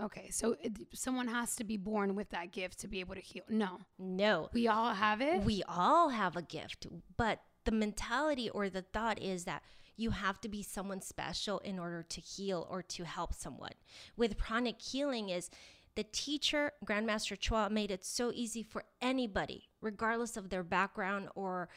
[0.01, 3.21] Okay, so it, someone has to be born with that gift to be able to
[3.21, 3.43] heal.
[3.49, 3.79] No.
[3.99, 4.49] No.
[4.53, 5.43] We all have it?
[5.43, 6.87] We all have a gift,
[7.17, 9.61] but the mentality or the thought is that
[9.95, 13.73] you have to be someone special in order to heal or to help someone.
[14.17, 15.49] With pranic healing is
[15.95, 21.69] the teacher, Grandmaster Choa, made it so easy for anybody, regardless of their background or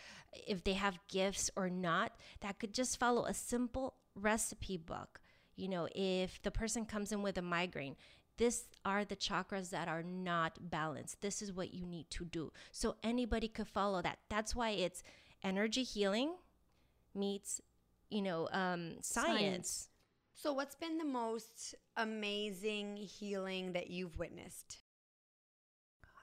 [0.46, 5.20] if they have gifts or not, that could just follow a simple recipe book.
[5.56, 7.96] You know, if the person comes in with a migraine,
[8.36, 11.20] this are the chakras that are not balanced.
[11.20, 12.52] This is what you need to do.
[12.72, 14.18] So anybody could follow that.
[14.28, 15.02] That's why it's
[15.42, 16.34] energy healing
[17.14, 17.60] meets,
[18.10, 19.40] you know, um, science.
[19.40, 19.88] science.
[20.34, 24.78] So, what's been the most amazing healing that you've witnessed?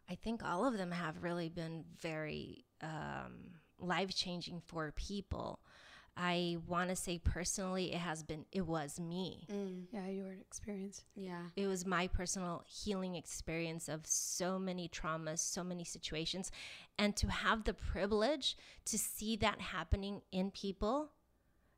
[0.10, 5.62] I think all of them have really been very um, life changing for people.
[6.18, 9.48] I want to say personally, it has been, it was me.
[9.52, 9.86] Mm.
[9.92, 11.04] Yeah, your experience.
[11.16, 11.44] Yeah.
[11.56, 16.52] It was my personal healing experience of so many traumas, so many situations.
[17.00, 21.12] And to have the privilege to see that happening in people,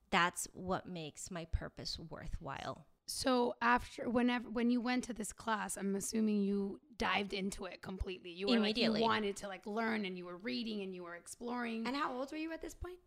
[0.09, 2.85] that's what makes my purpose worthwhile.
[3.05, 7.81] So after whenever when you went to this class, I'm assuming you dived into it
[7.81, 8.31] completely.
[8.31, 11.03] You were immediately like, you wanted to like learn and you were reading and you
[11.03, 11.85] were exploring.
[11.85, 12.97] And how old were you at this point?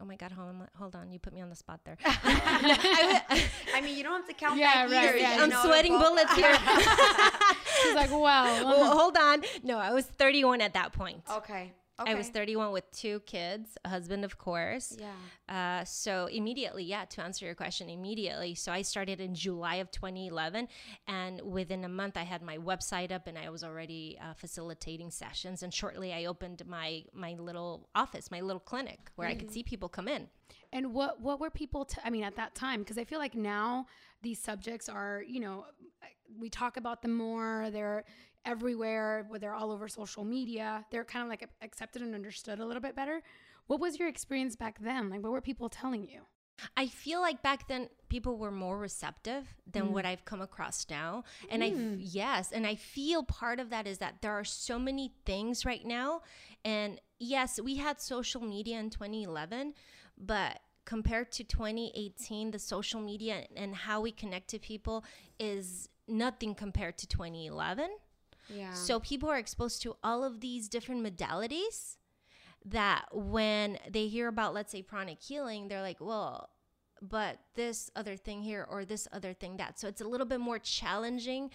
[0.00, 1.12] Oh my God, hold on, hold on.
[1.12, 1.96] You put me on the spot there.
[2.04, 5.40] I mean, you don't have to count yeah, back right, years.
[5.40, 6.52] I'm sweating bullets here.
[7.82, 8.44] She's like, wow.
[8.44, 8.96] Well, um.
[8.96, 9.42] hold on.
[9.62, 11.22] No, I was 31 at that point.
[11.30, 11.72] Okay.
[12.00, 12.10] Okay.
[12.10, 14.96] I was 31 with two kids, a husband, of course.
[14.98, 15.80] Yeah.
[15.80, 18.56] Uh, so immediately, yeah, to answer your question, immediately.
[18.56, 20.66] So I started in July of 2011,
[21.06, 25.12] and within a month, I had my website up, and I was already uh, facilitating
[25.12, 25.62] sessions.
[25.62, 29.36] And shortly, I opened my my little office, my little clinic, where mm-hmm.
[29.36, 29.54] I could mm-hmm.
[29.54, 30.28] see people come in.
[30.72, 31.84] And what what were people?
[31.84, 33.86] T- I mean, at that time, because I feel like now
[34.20, 35.66] these subjects are, you know,
[36.38, 37.68] we talk about them more.
[37.70, 38.04] They're
[38.44, 40.84] everywhere, where they're all over social media.
[40.90, 43.22] They're kind of like accepted and understood a little bit better.
[43.66, 45.10] What was your experience back then?
[45.10, 46.22] Like, what were people telling you?
[46.76, 49.90] I feel like back then people were more receptive than mm.
[49.90, 51.24] what I've come across now.
[51.48, 51.96] And mm.
[51.96, 55.64] I, yes, and I feel part of that is that there are so many things
[55.64, 56.22] right now.
[56.64, 59.74] And yes, we had social media in 2011,
[60.16, 65.04] but compared to 2018, the social media and how we connect to people
[65.40, 67.88] is nothing compared to 2011.
[68.48, 68.72] Yeah.
[68.72, 71.96] So people are exposed to all of these different modalities
[72.64, 76.50] that when they hear about, let's say, pranic healing, they're like, well,
[77.02, 79.78] but this other thing here or this other thing that.
[79.78, 81.50] So it's a little bit more challenging.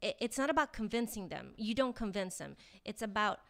[0.00, 1.52] It's not about convincing them.
[1.56, 2.56] You don't convince them.
[2.84, 3.40] It's about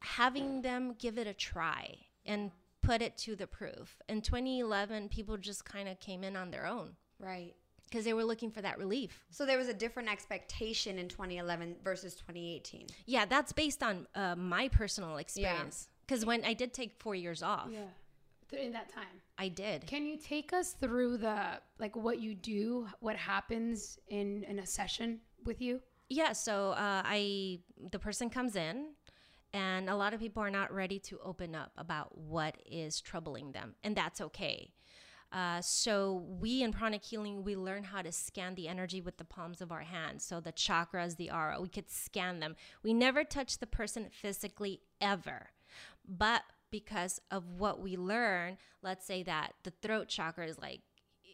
[0.00, 2.50] having them give it a try and
[2.82, 4.02] put it to the proof.
[4.08, 6.96] In 2011, people just kind of came in on their own.
[7.18, 7.54] Right
[7.94, 9.24] because they were looking for that relief.
[9.30, 12.88] So there was a different expectation in 2011 versus 2018.
[13.06, 15.86] Yeah, that's based on uh, my personal experience.
[16.04, 16.26] Because yeah.
[16.26, 17.68] when I did take four years off.
[17.70, 17.82] Yeah.
[18.60, 19.86] In that time, I did.
[19.86, 24.66] Can you take us through the like what you do, what happens in in a
[24.66, 25.80] session with you?
[26.08, 26.34] Yeah.
[26.34, 28.90] So uh, I the person comes in,
[29.52, 33.50] and a lot of people are not ready to open up about what is troubling
[33.52, 34.72] them, and that's okay.
[35.34, 39.24] Uh, so we in pranic healing, we learn how to scan the energy with the
[39.24, 40.24] palms of our hands.
[40.24, 42.54] So the chakras, the aura, we could scan them.
[42.84, 45.50] We never touch the person physically ever,
[46.06, 50.82] but because of what we learn, let's say that the throat chakra is like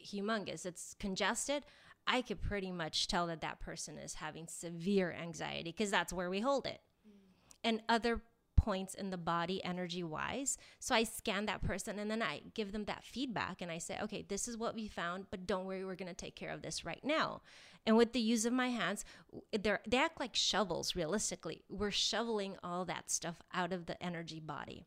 [0.07, 1.65] humongous, it's congested.
[2.07, 6.31] I could pretty much tell that that person is having severe anxiety because that's where
[6.31, 6.81] we hold it.
[7.07, 7.21] Mm.
[7.65, 8.23] And other
[8.61, 10.59] points in the body energy wise.
[10.81, 13.99] So I scan that person and then I give them that feedback and I say,
[14.03, 16.61] okay, this is what we found, but don't worry, we're going to take care of
[16.61, 17.41] this right now.
[17.87, 19.07] And with the use of my hands,
[19.53, 21.65] they they act like shovels, realistically.
[21.71, 24.85] We're shoveling all that stuff out of the energy body.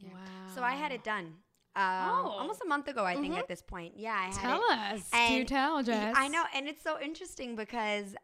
[0.00, 0.08] Yeah.
[0.12, 0.54] Wow.
[0.56, 1.34] So I had it done.
[1.76, 2.34] Um, oh.
[2.38, 3.38] almost a month ago, I think, mm-hmm.
[3.38, 3.94] at this point.
[3.96, 4.78] Yeah, I tell it.
[4.94, 5.08] us.
[5.12, 6.14] And Do tell, Jess.
[6.16, 8.16] I know, and it's so interesting because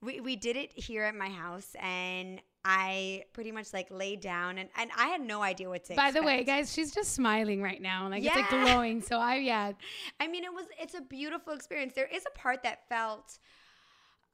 [0.00, 4.56] we, we did it here at my house, and I pretty much like laid down
[4.56, 6.14] and, and I had no idea what to By expect.
[6.14, 8.08] the way, guys, she's just smiling right now.
[8.08, 8.38] Like yeah.
[8.38, 9.02] it's like glowing.
[9.02, 9.72] So I yeah.
[10.20, 11.92] I mean it was it's a beautiful experience.
[11.94, 13.38] There is a part that felt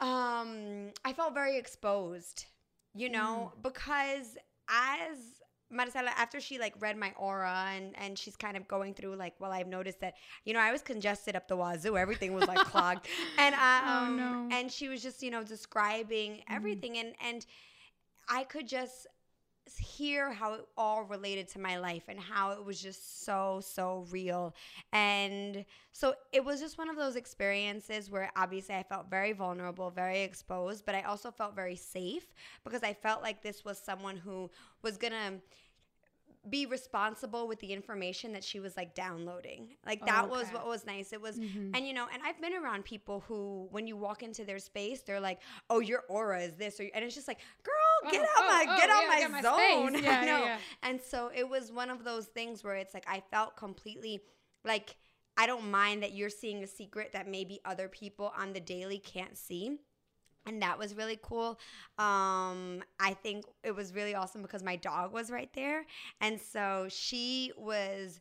[0.01, 2.47] um I felt very exposed,
[2.95, 3.63] you know, mm.
[3.63, 4.37] because
[4.69, 5.17] as
[5.73, 9.35] Maricela, after she like read my aura and and she's kind of going through like,
[9.39, 10.15] well, I've noticed that
[10.45, 13.07] you know I was congested up the wazoo, everything was like clogged,
[13.39, 14.57] and um, oh, no.
[14.57, 16.43] and she was just you know describing mm.
[16.49, 17.47] everything, and and
[18.31, 19.07] I could just
[19.79, 24.07] hear how it all related to my life and how it was just so so
[24.11, 24.55] real.
[24.93, 29.91] And so it was just one of those experiences where obviously I felt very vulnerable
[29.91, 32.27] very exposed but I also felt very safe
[32.65, 34.51] because I felt like this was someone who
[34.83, 35.41] was going to
[36.49, 39.77] be responsible with the information that she was like downloading.
[39.85, 40.55] Like that was Okay.
[40.55, 41.13] what was nice.
[41.13, 41.77] It was Mhm.
[41.77, 45.03] and you know, and I've been around people who when you walk into their space,
[45.03, 48.43] they're like, "Oh, your aura is this," or and it's just like, "Girl, get Oh,
[48.43, 50.45] out my oh, get oh, out yeah, my get my zone." Yeah, I yeah, know.
[50.45, 50.59] yeah.
[50.83, 54.21] And so it was one of those things where it's like I felt completely
[54.65, 54.97] like
[55.37, 58.99] I don't mind that you're seeing a secret that maybe other people on the daily
[58.99, 59.79] can't see.
[60.47, 61.59] And that was really cool.
[61.99, 65.85] Um, I think it was really awesome because my dog was right there.
[66.21, 68.21] And so she was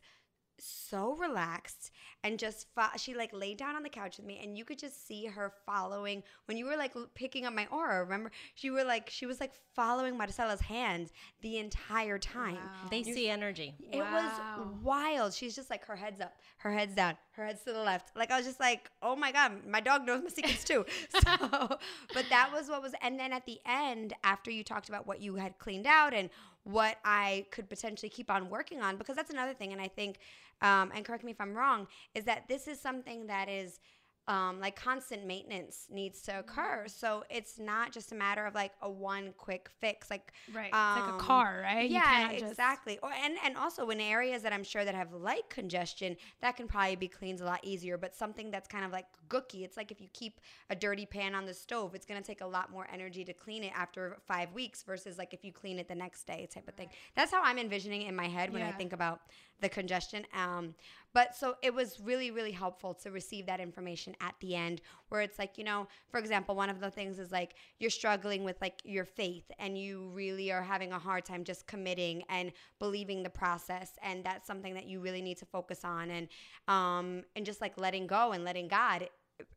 [0.64, 1.90] so relaxed
[2.22, 4.78] and just fo- she like laid down on the couch with me and you could
[4.78, 8.84] just see her following when you were like picking up my aura remember she were
[8.84, 11.10] like she was like following marcela's hands
[11.42, 12.88] the entire time Wow.
[12.90, 13.74] They You- see energy.
[13.92, 14.56] it Wow.
[14.58, 15.34] was wild.
[15.34, 18.14] She's just like her head's up, her head's down, her head's to the left.
[18.16, 20.84] Like I was just like, oh my god, my dog knows my secrets too.
[21.10, 21.78] So,
[22.14, 22.92] but that was what was.
[23.02, 26.30] And then at the end, after you talked about what you had cleaned out and
[26.64, 29.72] what I could potentially keep on working on, because that's another thing.
[29.72, 30.18] And I think,
[30.62, 33.80] um, and correct me if I'm wrong, is that this is something that is
[34.28, 36.84] um, like constant maintenance needs to occur.
[36.86, 40.08] So it's not just a matter of like a one quick fix.
[40.10, 40.66] Like Right.
[40.66, 41.90] it's like um, a car, right?
[41.90, 42.98] Yeah, can't just- exactly.
[43.02, 46.68] Or and and also in areas that I'm sure that have light congestion, that can
[46.68, 47.96] probably be cleaned a lot easier.
[47.98, 51.34] But something that's kind of like gooky, it's like if you keep a dirty pan
[51.34, 54.52] on the stove, it's gonna take a lot more energy to clean it after five
[54.52, 56.90] weeks versus like if you clean it the next day, type of thing.
[57.16, 59.20] That's how I'm envisioning it in my head when I think about
[59.60, 60.26] the congestion.
[60.34, 60.74] Um,
[61.12, 65.22] but so it was really, really helpful to receive that information at the end where
[65.22, 68.60] it's like, you know, for example, one of the things is like you're struggling with
[68.60, 73.22] like your faith and you really are having a hard time just committing and believing
[73.22, 73.92] the process.
[74.02, 76.28] And that's something that you really need to focus on and,
[76.68, 79.08] um, and just like letting go and letting God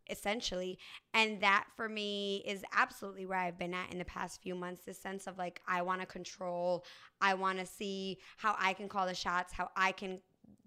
[0.10, 0.78] essentially.
[1.14, 4.82] And that for me is absolutely where I've been at in the past few months.
[4.86, 6.86] This sense of like, I want to control,
[7.22, 10.20] I want to see how I can call the shots, how I can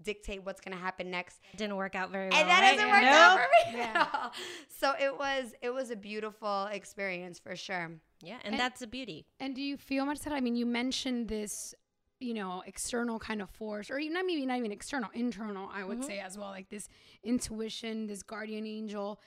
[0.03, 1.41] dictate what's going to happen next.
[1.57, 2.39] Didn't work out very well.
[2.41, 2.79] And that right?
[2.79, 3.47] hasn't worked out Nope.
[3.65, 4.03] for me Yeah.
[4.03, 4.33] at all.
[4.69, 7.93] So it was it was a beautiful experience for sure.
[8.23, 9.27] Yeah, and, And- that's the beauty.
[9.41, 10.33] And do you feel much that?
[10.33, 11.75] I mean, you mentioned this,
[12.19, 15.69] you know, external kind of force, or not maybe not even external, internal.
[15.73, 16.05] I would Mhm.
[16.05, 16.89] say as well, like this
[17.23, 19.21] intuition, this guardian angel.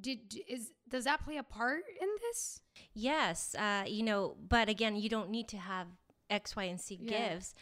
[0.00, 2.60] Did is does that play a part in this?
[2.92, 5.86] Yes, uh, you know, but again, you don't need to have
[6.28, 7.30] X, Y, and C Yeah.
[7.34, 7.54] gifts.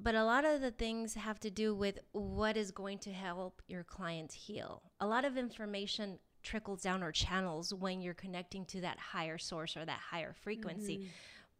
[0.00, 3.62] But a lot of the things have to do with what is going to help
[3.66, 4.82] your client heal.
[5.00, 9.76] A lot of information trickles down or channels when you're connecting to that higher source
[9.76, 11.08] or that higher frequency.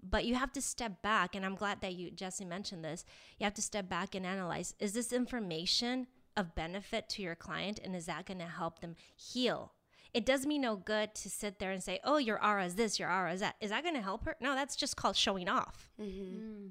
[0.02, 3.04] But you have to step back, and I'm glad that you, Jesse, mentioned this.
[3.38, 6.06] You have to step back and analyze is this information
[6.37, 9.72] of benefit to your client, and is that going to help them heal?
[10.14, 12.98] It does me no good to sit there and say, oh, your aura is this,
[12.98, 13.56] your aura is that.
[13.61, 14.37] Is that going to help her?
[14.40, 15.90] No, that's just called showing off.
[16.00, 16.68] Mm-hmm.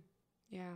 [0.50, 0.74] Yeah.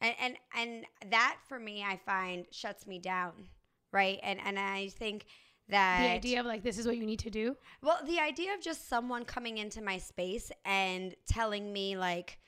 [0.00, 3.48] And and and that for me I find shuts me down,
[3.92, 4.18] right?
[4.22, 5.26] And and I think
[5.68, 7.56] that The idea of like this is what you need to do.
[7.82, 12.38] Well, the idea of just someone coming into my space and telling me like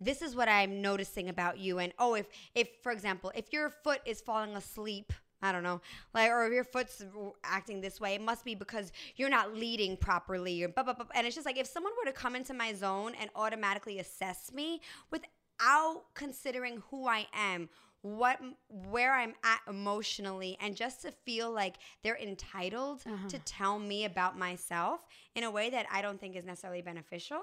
[0.00, 3.70] this is what I'm noticing about you and oh if if for example, if your
[3.70, 5.12] foot is falling asleep
[5.44, 5.82] I don't know,
[6.14, 7.04] like, or if your foot's
[7.44, 11.04] acting this way, it must be because you're not leading properly, or blah, blah, blah.
[11.14, 14.50] And it's just like if someone were to come into my zone and automatically assess
[14.54, 17.68] me without considering who I am,
[18.04, 18.38] what
[18.68, 23.28] where I'm at emotionally and just to feel like they're entitled Uh-huh.
[23.28, 27.40] to tell me about myself in a way that I don't think is necessarily beneficial.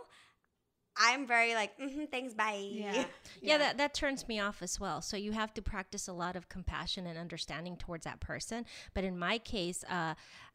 [0.98, 2.68] I'm very like, mm-hmm, thanks, bye.
[2.70, 3.06] Yeah.
[3.42, 5.02] Yeah, that, that turns me off as well.
[5.02, 8.66] So you have to practice a lot of compassion and understanding towards that person.
[8.94, 10.14] But in my case, uh,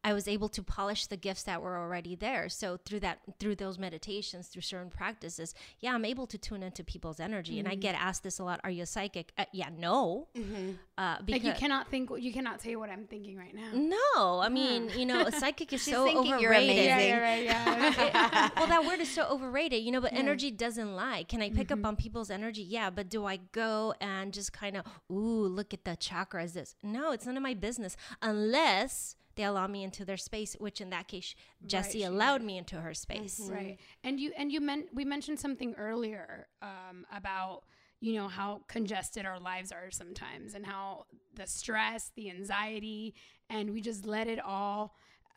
[0.09, 2.49] I was able to polish the gifts that were already there.
[2.49, 5.49] So through that, through those meditations, through certain practices,
[5.81, 7.59] yeah, I'm able to tune into people's energy.
[7.61, 9.33] And I get asked this a lot: Are you a psychic?
[9.37, 10.29] Uh, yeah, no.
[10.38, 10.71] Mm-hmm.
[10.97, 13.71] Uh, because Like you cannot think, you cannot say what I'm thinking right now.
[13.75, 16.40] no, I mean, you know, a psychic is so overrated.
[16.40, 16.85] you're amazing.
[16.85, 18.49] Yeah, yeah, right, yeah.
[18.57, 21.25] well, that word is so overrated, you know, but energy doesn't lie.
[21.33, 21.85] Can I pick Mm-hmm.
[21.85, 22.62] up on people's energy?
[22.62, 26.53] Yeah, but do I go and just kind of, ooh, look at the chakras?
[26.55, 26.77] This?
[26.83, 30.90] No, it's none of my business unless they allow me into their space, which in
[30.90, 33.40] that case, Jessie she allowed me into her space.
[33.53, 33.79] right.
[34.03, 37.62] And you and you meant we mentioned something earlier um, about
[38.01, 43.14] you know how congested our lives are sometimes and how the stress the anxiety
[43.49, 44.94] and we just let it all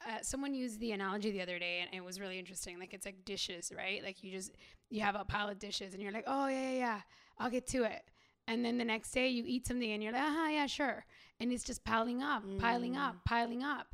[0.07, 2.79] uh, someone used the analogy the other day and it was really interesting.
[2.79, 4.03] Like it's like dishes right?
[4.03, 4.55] Like you just
[4.89, 7.01] you have a pile of dishes and you're like oh yeah yeah yeah
[7.37, 8.03] i'll get to it.
[8.47, 11.05] And then the next day you eat something and you're like uh-huh yeah sure
[11.39, 13.25] and it's just piling up piling up mm.
[13.25, 13.87] piling up.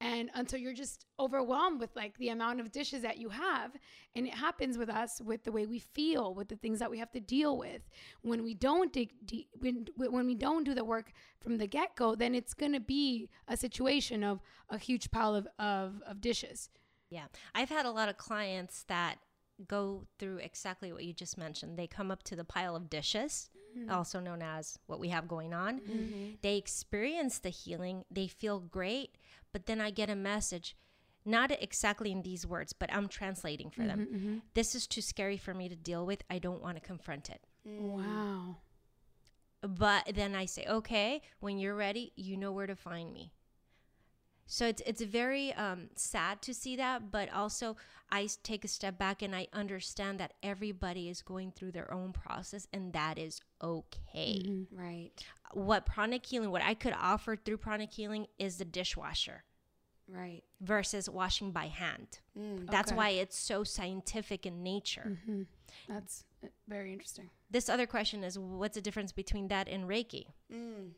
[0.00, 3.70] And until you're just overwhelmed with like the amount of dishes that you have
[4.16, 6.98] and it happens with us with the way we feel with the things that we
[6.98, 7.82] have to deal with.
[8.22, 9.10] When we don't dig
[9.60, 13.28] when, when we don't do the work from the get-go then it's going to be
[13.46, 16.68] a situation of a huge pile of, of, of dishes.
[17.08, 17.26] Yeah.
[17.54, 19.18] I've had a lot of clients that
[19.68, 21.78] go through exactly what you just mentioned.
[21.78, 23.90] They come up to the pile of dishes mm-hmm.
[23.90, 26.30] also known as what we have going on mm-hmm.
[26.42, 29.16] they experience the healing they feel great
[29.52, 30.76] but then I get a message,
[31.24, 34.08] not exactly in these words, but I'm translating for mm-hmm, them.
[34.12, 34.38] Mm-hmm.
[34.54, 36.22] This is too scary for me to deal with.
[36.30, 37.42] I don't want to confront it.
[37.64, 38.56] Wow.
[39.60, 43.32] But then I say, okay, when you're ready, you know where to find me.
[44.52, 47.74] So it's it's very um, sad to see that, but also
[48.10, 52.12] I take a step back and I understand that everybody is going through their own
[52.12, 54.42] process, and that is okay.
[54.44, 54.78] Mm-hmm.
[54.78, 55.10] Right.
[55.54, 59.44] What pranic healing, what I could offer through pranic healing, is the dishwasher.
[60.06, 60.42] Right.
[60.60, 62.18] Versus washing by hand.
[62.38, 62.98] Mm, That's okay.
[62.98, 65.16] why it's so scientific in nature.
[65.16, 65.42] Mm-hmm.
[65.88, 67.30] That's uh, very interesting.
[67.50, 70.26] This other question is what's the difference between that and Reiki?
[70.52, 70.90] Mm.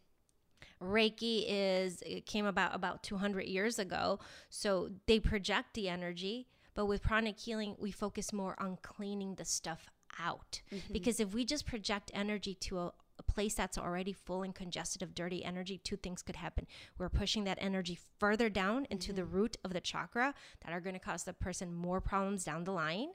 [0.83, 4.19] Reiki is it came about about 200 years ago.
[4.51, 9.45] So they project the energy, but with pranic healing, we focus more on cleaning the
[9.45, 9.87] stuff
[10.19, 10.61] out.
[10.73, 10.93] Mm-hmm.
[10.93, 15.03] Because if we just project energy to a, a place that's already full and congested
[15.03, 16.67] of dirty energy, two things could happen.
[16.99, 19.17] We're pushing that energy further down into mm-hmm.
[19.17, 20.35] the root of the chakra
[20.65, 23.11] that are going to cause the person more problems down the line.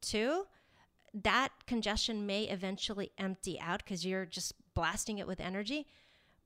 [0.00, 0.46] Two,
[1.14, 5.86] that congestion may eventually empty out because you're just blasting it with energy.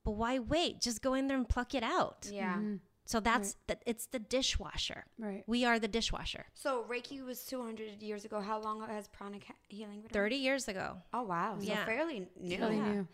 [0.04, 0.80] But why wait?
[0.80, 2.28] Just go in there and pluck it out.
[2.32, 2.54] Yeah.
[2.54, 2.76] Mm-hmm.
[3.10, 3.80] So that's right.
[3.80, 5.04] the, it's the dishwasher.
[5.18, 5.42] Right.
[5.48, 6.46] We are the dishwasher.
[6.54, 8.40] So Reiki was 200 years ago.
[8.40, 10.10] How long has pranic healing been?
[10.10, 10.98] 30 years ago.
[11.12, 11.56] Oh wow.
[11.58, 11.84] So yeah.
[11.84, 12.56] fairly new.
[12.56, 12.92] Fairly yeah.
[12.92, 13.08] new.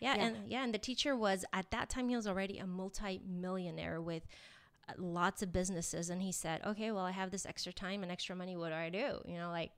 [0.00, 2.66] Yeah, yeah, and yeah, and the teacher was at that time he was already a
[2.66, 4.26] multi-millionaire with
[4.88, 8.10] uh, lots of businesses and he said, "Okay, well, I have this extra time and
[8.10, 8.56] extra money.
[8.56, 9.20] What do I do?
[9.26, 9.72] You know, like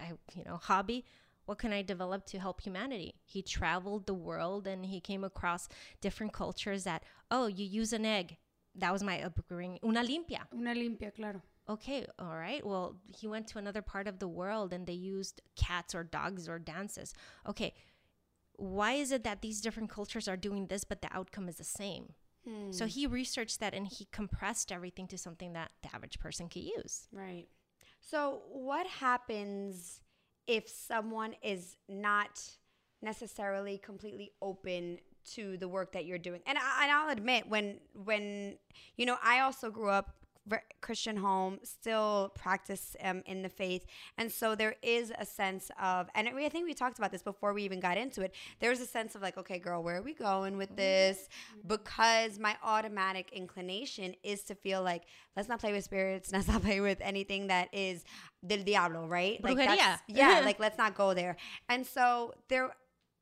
[0.00, 1.04] I, you know, hobby
[1.46, 3.14] what can I develop to help humanity?
[3.24, 5.68] He traveled the world and he came across
[6.00, 8.36] different cultures that, oh, you use an egg.
[8.74, 9.78] That was my upbringing.
[9.84, 10.42] Una limpia.
[10.52, 11.40] Una limpia, claro.
[11.68, 12.64] Okay, all right.
[12.64, 16.48] Well, he went to another part of the world and they used cats or dogs
[16.48, 17.14] or dances.
[17.48, 17.74] Okay,
[18.56, 21.64] why is it that these different cultures are doing this, but the outcome is the
[21.64, 22.14] same?
[22.46, 22.70] Hmm.
[22.70, 26.62] So he researched that and he compressed everything to something that the average person could
[26.62, 27.08] use.
[27.12, 27.46] Right.
[28.00, 30.00] So, what happens
[30.46, 32.42] if someone is not
[33.02, 34.98] necessarily completely open
[35.34, 36.40] to the work that you're doing.
[36.46, 38.56] And, I, and I'll admit when when
[38.96, 40.15] you know I also grew up
[40.80, 43.84] Christian home, still practice um, in the faith.
[44.18, 47.52] And so there is a sense of, and I think we talked about this before
[47.52, 48.34] we even got into it.
[48.60, 51.28] There's a sense of like, okay, girl, where are we going with this?
[51.66, 55.02] Because my automatic inclination is to feel like,
[55.36, 58.04] let's not play with spirits, let's not play with anything that is
[58.46, 59.42] del diablo, right?
[59.42, 59.98] Like, yeah.
[60.06, 61.36] yeah, like let's not go there.
[61.68, 62.70] And so there,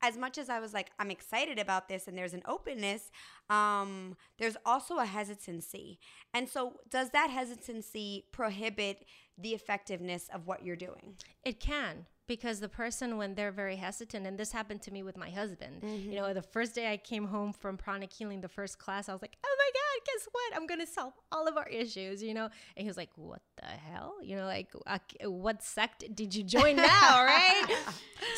[0.05, 3.11] as much as I was like, I'm excited about this and there's an openness,
[3.49, 5.99] um, there's also a hesitancy.
[6.35, 9.07] And so, does that hesitancy prohibit
[9.39, 11.17] the effectiveness of what you're doing?
[11.45, 15.17] It can because the person when they're very hesitant and this happened to me with
[15.17, 16.11] my husband mm-hmm.
[16.11, 19.13] you know the first day i came home from pranic healing the first class i
[19.13, 20.57] was like oh my god guess what?
[20.57, 22.49] I'm gonna solve all of our issues you know?
[22.77, 24.15] And he was like what the hell?
[24.23, 27.25] You know like uh, what sect did you join now?
[27.25, 27.65] Right?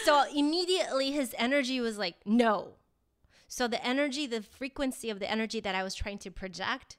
[0.04, 2.74] So immediately his energy was like no.
[3.48, 6.96] So the energy the frequency of the energy that i was trying to project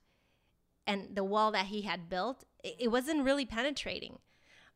[0.86, 4.20] and the wall that he had built it, it wasn't really penetrating.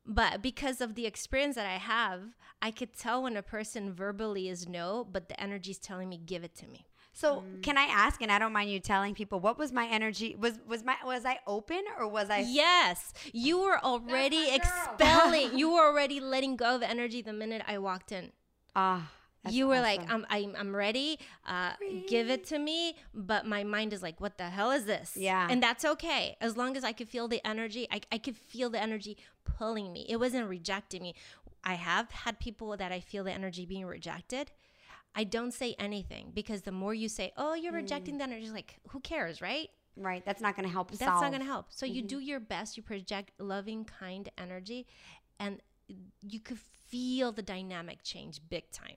[0.05, 4.49] But because of the experience that I have, I could tell when a person verbally
[4.49, 6.87] is no, but the energy is telling me, give it to me.
[7.13, 7.61] So mm.
[7.61, 10.35] can I ask, and I don't mind you telling people, what was my energy?
[10.39, 12.39] Was was my was I open or was I?
[12.39, 15.57] Yes, you were already expelling.
[15.57, 18.31] you were already letting go of energy the minute I walked in.
[18.75, 19.11] Ah.
[19.43, 19.83] That's you were awesome.
[19.83, 21.17] like, I'm, I'm, I'm ready.
[21.47, 21.71] Uh,
[22.07, 22.95] give it to me.
[23.13, 25.13] But my mind is like, what the hell is this?
[25.15, 25.47] Yeah.
[25.49, 26.37] And that's okay.
[26.39, 29.91] As long as I could feel the energy, I, I could feel the energy pulling
[29.91, 30.05] me.
[30.07, 31.15] It wasn't rejecting me.
[31.63, 34.51] I have had people that I feel the energy being rejected.
[35.15, 38.19] I don't say anything because the more you say, oh, you're rejecting mm.
[38.19, 39.69] the energy, like, who cares, right?
[39.97, 40.23] Right.
[40.25, 40.89] That's not going to help.
[40.91, 41.21] That's solve.
[41.21, 41.67] not going to help.
[41.69, 41.95] So mm-hmm.
[41.95, 42.77] you do your best.
[42.77, 44.87] You project loving, kind energy,
[45.39, 45.61] and
[46.21, 48.95] you could feel the dynamic change big time.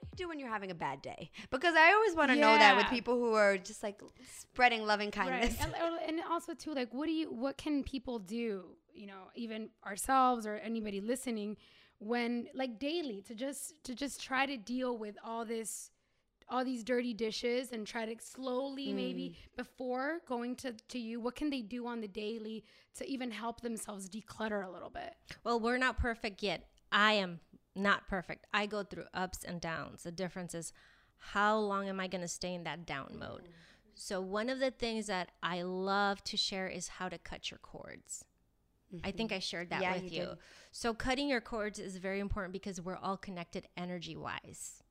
[0.00, 1.30] Do you do when you're having a bad day?
[1.50, 2.42] Because I always want to yeah.
[2.42, 4.00] know that with people who are just like
[4.38, 5.56] spreading loving kindness.
[5.60, 5.72] Right.
[5.80, 7.32] And, and also too, like, what do you?
[7.32, 11.56] What can people do you know, even ourselves or anybody listening,
[11.98, 15.90] when like daily to just to just try to deal with all this
[16.50, 18.94] all these dirty dishes and try to slowly Mm.
[18.94, 22.64] maybe before going to to you what can they do on the daily
[22.98, 26.68] to even help themselves declutter a little bit Well, we're not perfect yet.
[26.92, 27.40] I am
[27.74, 28.46] not perfect.
[28.52, 30.02] I go through ups and downs.
[30.02, 30.72] The difference is
[31.18, 33.48] how long am I going to stay in that down mode?
[33.94, 37.58] So, one of the things that I love to share is how to cut your
[37.58, 38.24] cords.
[39.02, 39.40] I think I mm-hmm.
[39.40, 40.28] shared that Yeah, with you you.
[40.72, 44.82] So, cutting your cords is very important because we're all connected energy wise.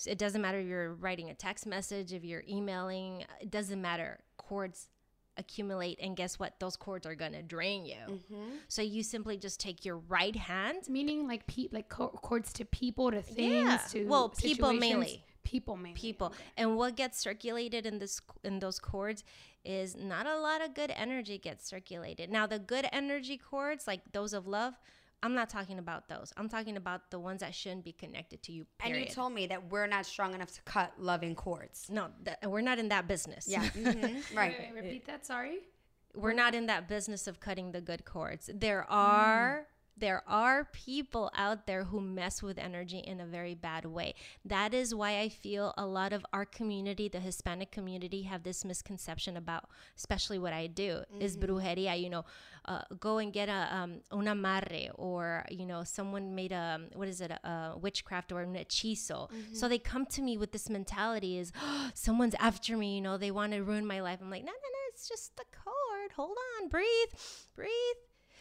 [0.00, 3.82] So it doesn't matter if you're writing a text message, if you're emailing, it doesn't
[3.82, 4.20] matter.
[4.38, 4.88] Cords
[5.36, 6.58] accumulate, and guess what?
[6.60, 7.96] Those cords are going to drain you.
[8.08, 8.50] Mm-hmm.
[8.68, 12.64] So, you simply just take your right hand meaning like pe- like co- cords to
[12.64, 13.78] people to things Yeah.
[13.90, 14.80] to Well, people situations.
[14.80, 15.24] mainly.
[15.42, 16.44] people mainly people okay.
[16.58, 19.24] and what gets circulated in this in those cords
[19.64, 24.00] is not a lot of good energy gets circulated now the good energy cords like
[24.12, 24.74] those of love
[25.22, 28.52] i'm not talking about those i'm talking about the ones that shouldn't be connected to
[28.52, 31.86] you And you told me that we're not strong enough to cut loving cords.
[31.90, 33.64] no th- we're not in that business Yeah.
[33.64, 34.54] mhm, Right.
[34.58, 35.58] Wait, wait, repeat that sorry
[36.14, 39.66] we're not in that business of cutting the good cords there are
[39.96, 44.14] there are people out there who mess with energy in a very bad way.
[44.44, 48.64] That is why i feel a lot of our community the hispanic community have this
[48.64, 52.24] misconception about especially what i do is brujeria you know
[52.66, 57.08] uh, go and get a um, un amarre or you know someone made a what
[57.08, 59.28] is it a, a witchcraft or an hechizo.
[59.52, 61.52] So they come to me with this mentality is
[61.94, 64.18] someone's after me you know they want to ruin my life.
[64.20, 66.68] I'm like no no no it's just the cord hold on.
[66.68, 67.12] Breathe.
[67.56, 68.00] Breathe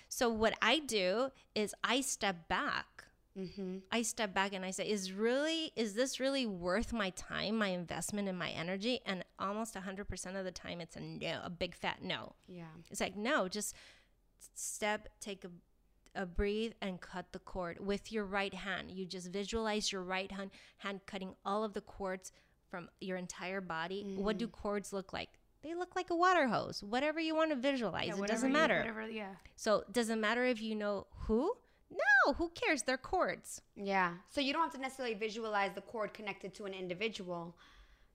[0.10, 3.05] so what I do is I step back.
[3.38, 3.78] Mm-hmm.
[3.91, 7.68] I step back and I say, "Is really is this really worth my time, my
[7.68, 11.49] investment, and my energy?" And almost hundred percent of the time, it's a no, a
[11.49, 12.34] big fat no.
[12.47, 12.64] Yeah.
[12.89, 13.76] It's like no, just
[14.55, 15.49] step, take a
[16.16, 18.91] a breathe and cut the cord with your right hand.
[18.91, 22.32] You just visualize your right hand hand cutting all of the cords
[22.70, 24.16] from your entire body.
[24.18, 25.39] What do cords look like?
[25.62, 26.82] They look like a water hose.
[26.84, 28.78] Whatever you want to visualize, Yeah, it doesn't you- matter.
[28.80, 31.53] whatever yeah So does it matter if you know who?
[31.91, 32.84] No, who cares?
[32.84, 33.62] They're cords.
[33.76, 34.14] Yeah.
[34.30, 37.57] So you don't have to necessarily visualize the cord connected to an individual.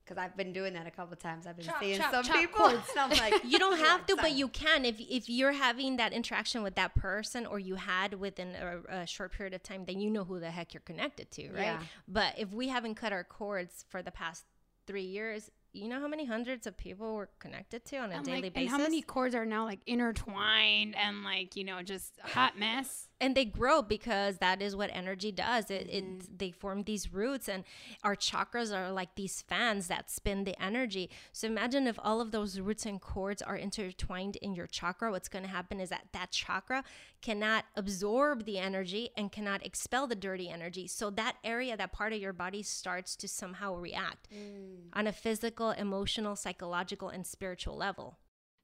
[0.03, 1.47] Because I've been doing that a couple times.
[1.47, 2.59] I've been Chop, seeing chop, some chop people.
[2.59, 2.89] cords.
[2.91, 6.13] And I'm like, You don't have to, but you can if if you're having that
[6.13, 9.99] interaction with that person or you had within a, a short period of time, then
[9.99, 11.61] you know who the heck you're connected to, right?
[11.63, 11.79] Yeah.
[12.07, 14.45] But if we haven't cut our cords for the past
[14.85, 18.25] three years, you know how many hundreds of people we're connected to on a and,
[18.25, 18.71] daily like, basis.
[18.71, 22.57] and how many cords are now like intertwined and like you know just a hot
[22.57, 26.19] mess and they grow because that is what energy does it, Mm-hmm.
[26.21, 27.63] it they form these roots and
[28.03, 32.31] our chakras are like these fans that spin the energy so imagine if all of
[32.31, 36.07] those roots and cords are intertwined in your chakra what's going to happen is that
[36.11, 36.83] that chakra
[37.21, 42.11] cannot absorb the energy and cannot expel the dirty energy so that area that part
[42.13, 44.89] of your body starts to somehow react Mm.
[44.93, 48.17] on a physical emotional psychological and spiritual level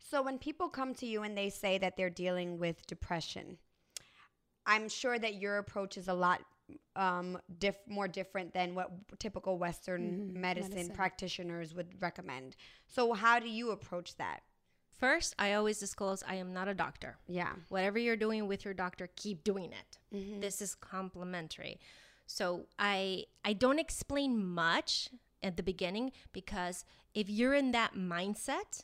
[0.10, 3.58] So when people come to you and they say that they're dealing with depression,
[4.66, 6.42] I'm sure that your approach is a lot
[6.96, 10.96] um, diff- more different than what typical Western Mhm, medicine, medicine.
[10.96, 12.56] practitioners would recommend.
[12.88, 14.42] So how do you approach that?
[15.00, 17.54] first i always disclose i am not a doctor Yeah.
[17.70, 20.42] whatever you're doing with your doctor keep doing it Mhm.
[20.42, 21.80] this is complementary
[22.28, 25.10] so i i don't explain much
[25.42, 26.86] at the beginning because
[27.16, 28.84] if you're in that mindset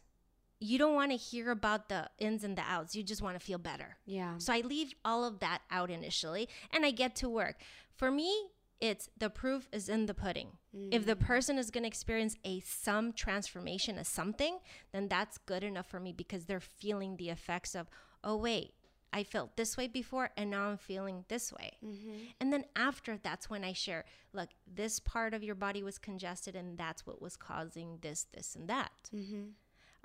[0.59, 3.45] you don't want to hear about the ins and the outs you just want to
[3.45, 3.97] feel better.
[4.05, 4.37] Yeah.
[4.37, 7.57] so i leave all of that out initially and i get to work.
[7.95, 8.49] For me
[8.79, 10.49] it's the proof is in the pudding.
[10.91, 11.19] If the mm.
[11.19, 14.59] person is going to experience a some transformation of something
[14.91, 17.89] then that's good enough for me because they're feeling the effects of
[18.23, 18.73] oh wait
[19.13, 21.77] i felt this way before and now i'm feeling this way.
[21.83, 22.17] Mm-hmm.
[22.39, 26.55] And then after that's when i share look this part of your body was congested
[26.55, 29.49] and that's what was causing this this and that mm-hmm.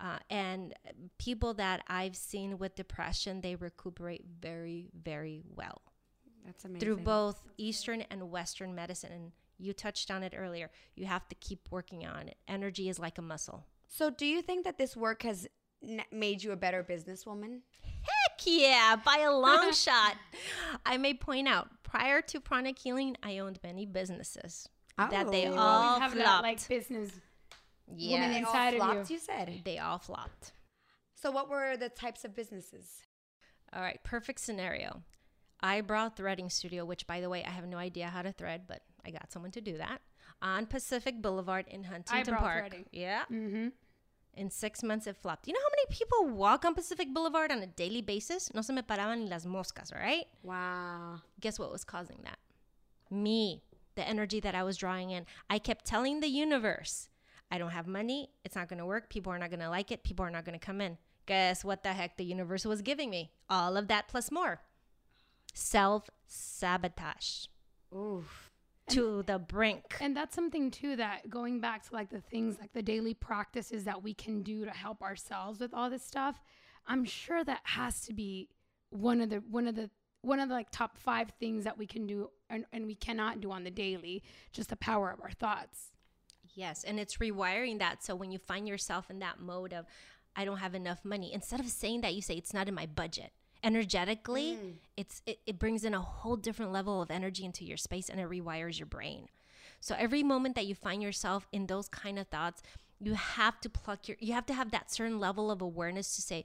[0.02, 0.74] Uh, and
[1.18, 5.80] people that i've seen with depression they recuperate very very well
[6.44, 6.80] That's amazing.
[6.80, 9.12] through both Eastern and Western medicine.
[9.12, 10.70] And you touched on it earlier.
[10.96, 12.36] You have to keep working on it.
[12.48, 13.64] Energy is like a muscle.
[13.86, 15.46] So do you think that this work has
[15.84, 17.60] n- made you a better businesswoman?
[18.02, 20.16] Heck yeah, by a long shot.
[20.84, 25.54] I may point out, prior to pranic healing, I owned many businesses that they Oh.
[25.56, 26.26] All have flopped.
[26.26, 27.12] that like business
[27.96, 28.78] yeah, woman They all inside of you.
[28.80, 29.60] flopped, you said.
[29.64, 30.52] they all flopped.
[31.14, 33.02] So what were the types of businesses?
[33.72, 35.02] All right, perfect scenario.
[35.62, 38.82] Eyebrow threading studio, which by the way, I have no idea how to thread, but
[39.06, 40.00] I got someone to do that
[40.40, 42.58] on Pacific Boulevard in Huntington Eyebrow Park.
[42.68, 42.86] threading.
[42.92, 43.22] Yeah.
[43.30, 43.68] mm-hmm
[44.34, 45.46] In six months, it flopped.
[45.46, 48.52] You know how many people walk on Pacific Boulevard on a daily basis?
[48.54, 50.24] No se me paraban ni las moscas, right?
[50.42, 51.20] Wow.
[51.40, 52.38] Guess what was causing that?
[53.10, 53.62] Me,
[53.94, 55.26] the energy that I was drawing in.
[55.50, 57.08] I kept telling the universe,
[57.52, 58.30] I don't have money.
[58.46, 59.10] It's not going to work.
[59.10, 60.02] People are not going to like it.
[60.02, 60.96] People are not going to come in.
[61.26, 63.30] Guess what the heck the universe was giving me?
[63.50, 64.62] All of that plus more.
[65.52, 67.48] Self sabotage
[67.94, 68.50] Oof.
[68.88, 69.98] to the brink.
[70.00, 73.84] And that's something too that going back to like the things like the daily practices
[73.84, 76.40] that we can do to help ourselves with all this stuff,
[76.86, 78.48] I'm sure that has to be
[78.88, 79.90] one of the one of the
[80.22, 83.42] one of the like top five things that we can do and, and we cannot
[83.42, 84.22] do on the daily,
[84.52, 85.91] just the power of our thoughts.
[86.54, 88.04] Yes, and it's rewiring that.
[88.04, 89.86] So when you find yourself in that mode of,
[90.36, 92.86] I don't have enough money, instead of saying that, you say it's not in my
[92.86, 93.32] budget.
[93.64, 94.72] Energetically, mm.
[94.96, 98.20] it's it, it brings in a whole different level of energy into your space, and
[98.20, 99.28] it rewires your brain.
[99.80, 102.62] So every moment that you find yourself in those kind of thoughts,
[103.00, 106.22] you have to pluck your, you have to have that certain level of awareness to
[106.22, 106.44] say,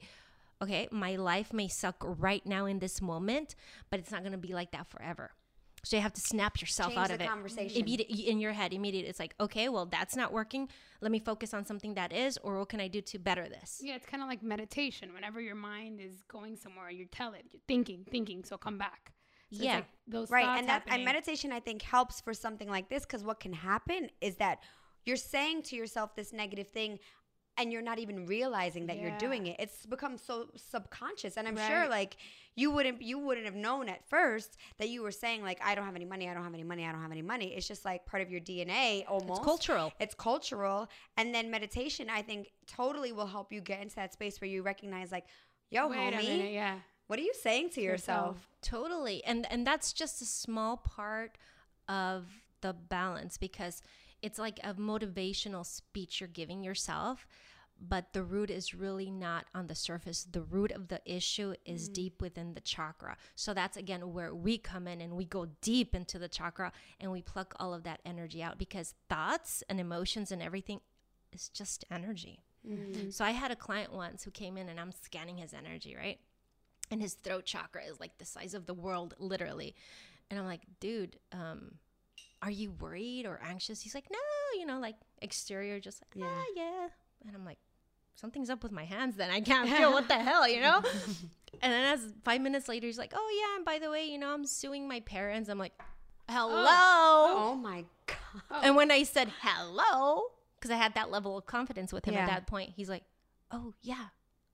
[0.61, 3.55] okay, my life may suck right now in this moment,
[3.89, 5.31] but it's not going to be like that forever.
[5.83, 7.27] So you have to snap yourself Change out the of it.
[7.29, 7.81] conversation.
[7.81, 9.05] Immediate, in your head, immediate.
[9.07, 10.67] It's like, okay, well, that's not working.
[11.01, 13.79] Let me focus on something that is, or what can I do to better this?
[13.81, 15.13] Yeah, it's kind of like meditation.
[15.13, 19.13] Whenever your mind is going somewhere, you tell it, you're thinking, thinking, so come back.
[19.51, 19.75] So it's Yeah.
[19.75, 20.57] like those Right.
[20.59, 24.09] And that and meditation I think helps for something like this because what can happen
[24.19, 24.61] is that
[25.05, 26.99] you're saying to yourself this negative thing
[27.57, 29.55] and you're not even realizing that you're doing it.
[29.59, 31.37] It's become so subconscious.
[31.37, 32.17] And I'm sure like
[32.55, 35.85] you wouldn't you wouldn't have known at first that you were saying like I don't
[35.85, 37.53] have any money, I don't have any money, I don't have any money.
[37.55, 39.39] It's just like part of your DNA almost.
[39.39, 39.93] It's cultural.
[39.99, 40.87] It's cultural.
[41.17, 44.61] And then meditation I think totally will help you get into that space where you
[44.61, 45.25] recognize like,
[45.69, 46.77] yo, Wait homie, minute, yeah.
[47.07, 48.47] what are you saying to yourself?
[48.61, 49.23] Totally.
[49.23, 51.37] And and that's just a small part
[51.89, 52.25] of
[52.61, 53.81] the balance because
[54.21, 57.27] it's like a motivational speech you're giving yourself,
[57.79, 60.23] but the root is really not on the surface.
[60.29, 63.17] The root of the issue is deep within the chakra.
[63.35, 67.11] So that's again where we come in and we go deep into the chakra and
[67.11, 70.81] we pluck all of that energy out because thoughts and emotions and everything
[71.31, 72.39] is just energy.
[73.11, 76.19] So I had a client once who came in and I'm scanning his energy, right?
[76.89, 79.75] and his throat chakra is like the size of the world literally
[80.29, 81.75] and i'm like dude um
[82.41, 84.19] are you worried or anxious he's like no
[84.59, 86.87] you know like exterior just like yeah yeah
[87.25, 87.57] and i'm like
[88.15, 90.81] something's up with my hands then i can't feel what the hell you know
[91.61, 94.17] and then as five minutes later he's like oh yeah and by the way you
[94.17, 95.73] know i'm suing my parents i'm like
[96.29, 98.63] hello Oh my god.
[98.63, 100.23] and when i said hello
[100.59, 102.21] because i had that level of confidence with him Yeah.
[102.21, 103.03] at that point he's like
[103.51, 104.07] oh yeah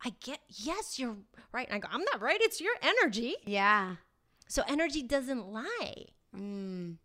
[0.06, 1.16] i get yes you're
[1.52, 3.96] right and i go i'm not right it's your energy Yeah.
[4.48, 6.06] so energy doesn't lie.
[6.38, 6.98] Mm.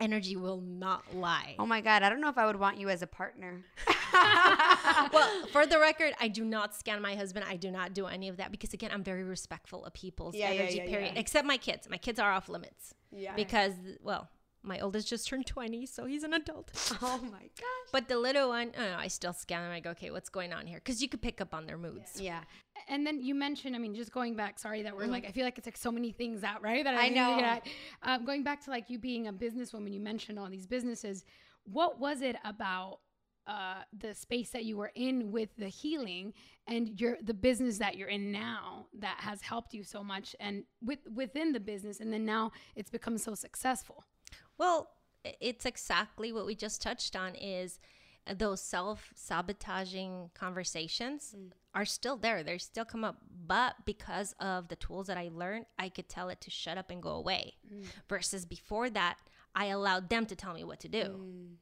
[0.00, 1.56] Energy will not lie.
[1.58, 3.62] Oh my god, I don't know if I would want you as a partner.
[5.12, 7.44] well, for the record, I do not scan my husband.
[7.48, 10.50] I do not do any of that because again, I'm very respectful of people's Yeah,
[10.50, 10.78] energy.
[10.78, 11.12] yeah, period.
[11.14, 11.20] yeah.
[11.20, 11.88] Except my kids.
[11.90, 13.34] My kids are off limits Yeah.
[13.34, 13.72] because
[14.02, 14.28] well,
[14.62, 16.70] my oldest just turned 20, so he's an adult.
[17.02, 17.88] oh my gosh.
[17.92, 19.72] But the little one, I, know, I still scan them.
[19.72, 20.78] I go, okay, what's going on here?
[20.78, 22.20] Because you could pick up on their moods.
[22.20, 22.40] Yeah.
[22.88, 25.44] And then you mentioned, I mean, just going back, sorry that we're like, I feel
[25.44, 26.84] like it's like so many things out, right?
[26.84, 27.04] That Mm-hmm.
[27.04, 27.38] I know.
[27.38, 27.66] get.
[28.02, 31.24] Um, going back to like you being a businesswoman, you mentioned all these businesses.
[31.64, 32.98] What was it about
[33.46, 36.34] uh, the space that you were in with the healing
[36.66, 40.64] and your the business that you're in now that has helped you so much and
[40.84, 44.04] with within the business and then now it's become so successful?
[44.58, 44.90] Well,
[45.40, 47.78] it's exactly what we just touched on is
[48.26, 51.52] uh, those self-sabotaging conversations mm.
[51.74, 52.42] are still there.
[52.42, 56.28] They still come up, but because of the tools that I learned, I could tell
[56.28, 57.54] it to shut up and go away.
[57.72, 57.84] Mm.
[58.08, 59.18] Versus before that,
[59.54, 61.04] I allowed them to tell me what to do.
[61.04, 61.54] Mm.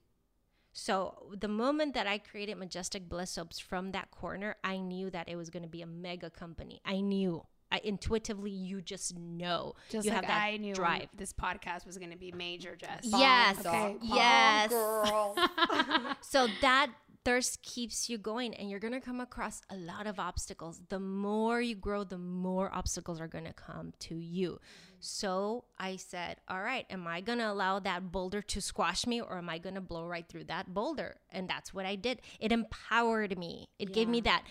[0.73, 5.29] So the moment that I created Majestic Bliss Soaps from that corner, I knew that
[5.29, 6.81] it was going to be a mega company.
[6.85, 7.47] I knew.
[7.77, 9.75] I intuitively, you just know.
[9.91, 11.09] Just you like have that I knew drive.
[11.17, 13.01] this podcast was going to be major, Jess.
[13.03, 13.65] Yes.
[13.65, 13.97] Okay.
[14.03, 14.71] Yes.
[14.71, 15.37] girl.
[16.21, 16.91] so that
[17.25, 21.01] thirst keeps you going and you're going to come across a lot of obstacles the
[21.01, 24.61] more you grow the more obstacles are going to come to you
[25.01, 29.21] so i said all right am i going to allow that boulder to squash me
[29.21, 32.21] or am i going to blow right through that boulder and that's what i did
[32.39, 34.45] it empowered me it gave me that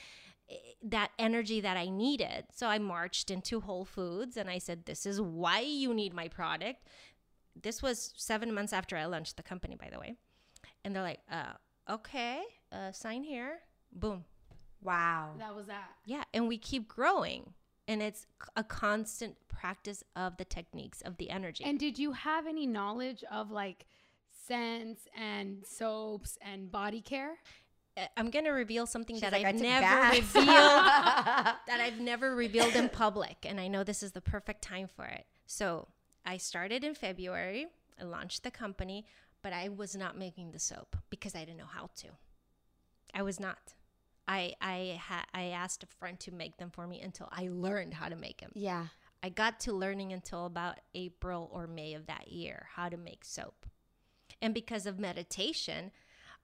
[0.83, 2.45] that energy that i needed.
[2.53, 6.27] So i marched into whole foods and i said this is why you need my
[6.27, 6.87] product.
[7.61, 10.15] This was seven months after i launched the company by the way.
[10.83, 11.53] And they're like uh,
[11.89, 12.41] okay
[12.71, 13.59] uh, sign here.
[13.91, 14.25] Boom.
[14.81, 15.33] Wow.
[15.39, 15.89] That was that.
[16.05, 17.53] yeah and we keep growing.
[17.87, 18.25] And it's
[18.55, 21.63] a constant practice of the techniques of the energy.
[21.63, 23.85] And did you have any knowledge of like
[24.47, 27.35] scents and soaps and body care?
[27.97, 32.35] Uh, I'm gonna reveal something She's that like, "I I've never revealed that I've never
[32.35, 35.25] revealed in public, and I know this is the perfect time for it.
[35.45, 35.87] So
[36.25, 37.67] I started in February.
[37.99, 39.05] I launched the company,
[39.41, 42.07] but I was not making the soap because I didn't know how to.
[43.13, 43.73] I was not.
[44.27, 47.93] I I ha- I asked a friend to make them for me until I learned
[47.93, 48.51] how to make them.
[48.55, 48.87] yeah.
[49.23, 53.25] I got to learning until about April or May of that year how to make
[53.25, 53.65] soap.
[54.39, 55.91] And because of meditation,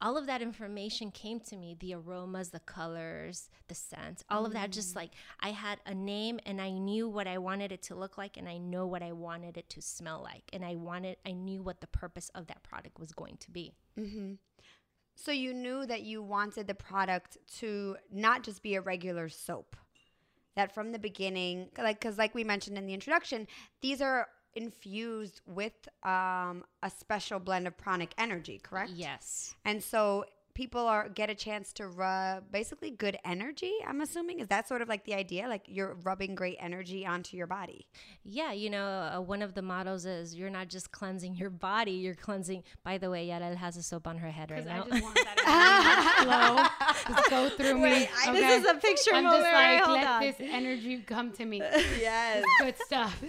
[0.01, 4.53] all of that information came to me the aromas, the colors, the scents, all of
[4.53, 4.71] that.
[4.71, 8.17] Just like I had a name and I knew what I wanted it to look
[8.17, 10.43] like and I know what I wanted it to smell like.
[10.53, 13.73] And I wanted, I knew what the purpose of that product was going to be.
[13.99, 14.33] Mm-hmm.
[15.15, 19.75] So you knew that you wanted the product to not just be a regular soap.
[20.55, 23.47] That from the beginning, like because like we mentioned in the introduction,
[23.81, 25.73] these are infused with
[26.03, 28.91] um, a special blend of pranic energy, correct?
[28.93, 29.55] Yes.
[29.65, 33.71] And so people are get a chance to rub basically good energy.
[33.87, 37.37] I'm assuming is that sort of like the idea, like you're rubbing great energy onto
[37.37, 37.87] your body.
[38.23, 41.91] Yeah, you know, uh, one of the mottos is you're not just cleansing your body,
[41.91, 42.63] you're cleansing.
[42.83, 44.85] By the way, Yarel has a soap on her head right Because now.
[44.85, 47.81] I just want that flow, just go through me.
[47.81, 50.21] Wait, I- This is a picture I'm moment, just like, Hold let on.
[50.21, 51.59] this energy come to me.
[51.99, 52.43] Yes.
[52.59, 53.23] Good stuff.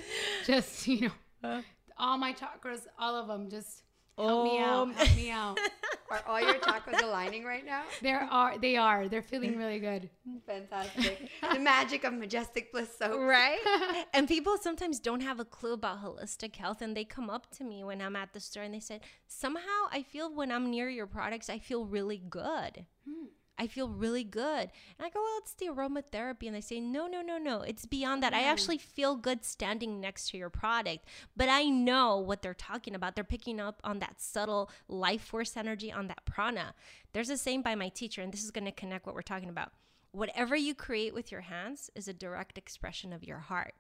[0.46, 1.10] Just you
[1.42, 1.62] know,
[1.98, 3.82] all my chakras, all of them, just
[4.28, 4.94] help me out.
[4.94, 5.58] Help me out.
[6.10, 7.84] Are all your chakras aligning right now?
[8.02, 10.10] There are, they are, they're feeling really good.
[10.46, 11.30] Fantastic.
[11.54, 13.18] the magic of majestic bliss soap.
[13.18, 14.04] right?
[14.12, 17.64] and people sometimes don't have a clue about holistic health and they come up to
[17.64, 20.90] me when I'm at the store and they said, "Somehow I feel when I'm near
[20.90, 23.26] your products, I feel really good." Hmm.
[23.58, 24.70] I feel really good.
[24.98, 26.46] And I go, well, it's the aromatherapy.
[26.46, 27.60] And they say, no, no, no, no.
[27.60, 28.34] It's beyond that.
[28.34, 31.06] I actually feel good standing next to your product.
[31.36, 33.14] But I know what they're talking about.
[33.14, 36.74] They're picking up on that subtle life force energy, on that prana.
[37.12, 39.50] There's a saying by my teacher, and this is going to connect what we're talking
[39.50, 39.72] about.
[40.12, 43.74] Whatever you create with your hands is a direct expression of your heart.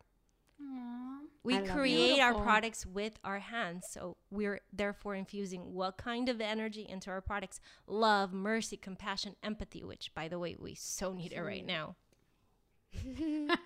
[0.62, 1.18] Aww.
[1.44, 3.86] We create our products with our hands.
[3.90, 7.60] So we're therefore infusing what kind of energy into our products?
[7.86, 11.96] Love, mercy, compassion, empathy, which by the way, we so need it right now.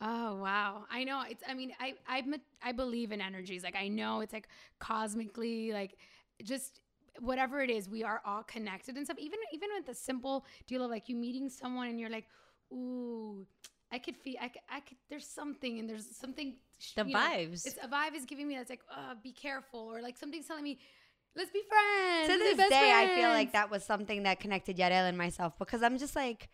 [0.00, 2.22] oh wow i know it's i mean i i
[2.62, 4.48] i believe in energies like i know it's like
[4.78, 5.96] cosmically like
[6.44, 6.80] just
[7.20, 10.84] whatever it is we are all connected and stuff even even with the simple deal
[10.84, 12.26] of like you meeting someone and you're like
[12.72, 13.44] ooh
[13.92, 16.56] i could feel i could, I could there's something and there's something
[16.96, 17.66] The you know, vibes.
[17.66, 20.64] it's a vibe is giving me that's like uh, be careful or like something's telling
[20.64, 20.78] me
[21.36, 25.08] let's be friends to this day, I feel like that was something that connected Yarel
[25.08, 26.48] and myself because I'm just like,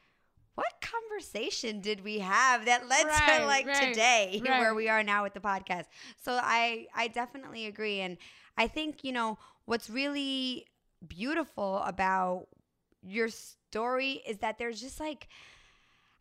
[0.55, 5.23] what conversation did we have that led to like right, today where we are now
[5.23, 5.85] with the podcast?
[6.23, 8.19] So I I definitely agree, and
[8.57, 10.67] I think you know what's really
[11.07, 12.47] beautiful about
[13.03, 15.29] your story is that there's just like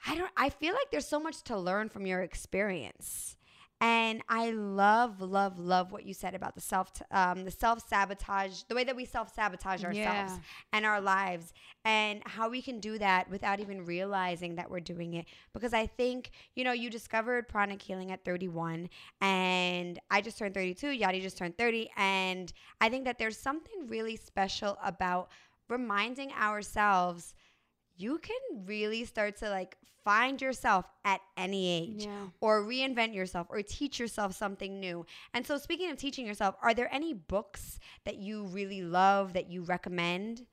[0.08, 3.38] I don't I feel like there's so much to learn from your experience.
[3.82, 8.62] And I love, love, love what you said about the self, um, the self sabotage,
[8.70, 9.97] the way that we self sabotage ourselves
[10.34, 10.38] Yeah.
[10.72, 11.51] and our lives,
[11.84, 15.26] and how we can do that without even realizing that we're doing it.
[15.54, 18.89] Because I think, you know, you discovered pranic healing at 31,
[19.20, 20.88] and I just turned 32.
[20.88, 25.30] Yadi just turned 30, and I think that there's something really special about
[25.68, 27.34] reminding ourselves
[27.95, 32.27] you can really start to like find yourself at any age Yeah.
[32.41, 35.05] or reinvent yourself or teach yourself something new.
[35.33, 39.49] And so speaking of teaching yourself, are there any books that you really love that
[39.49, 40.45] you recommend?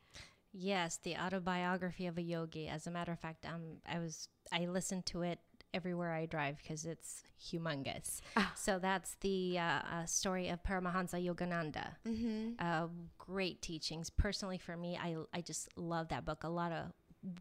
[0.52, 2.68] Yes, the autobiography of a yogi.
[2.68, 5.38] As a matter of fact, um, I was I listened to it
[5.72, 8.20] everywhere I drive because it's humongous.
[8.36, 8.52] Ah.
[8.56, 11.90] So that's the uh, uh, story of Paramahansa Yogananda.
[12.06, 12.54] Mm-hmm.
[12.58, 12.88] uh,
[13.18, 14.10] great teachings.
[14.10, 16.42] Personally, for me, I, I just love that book.
[16.42, 16.86] A lot of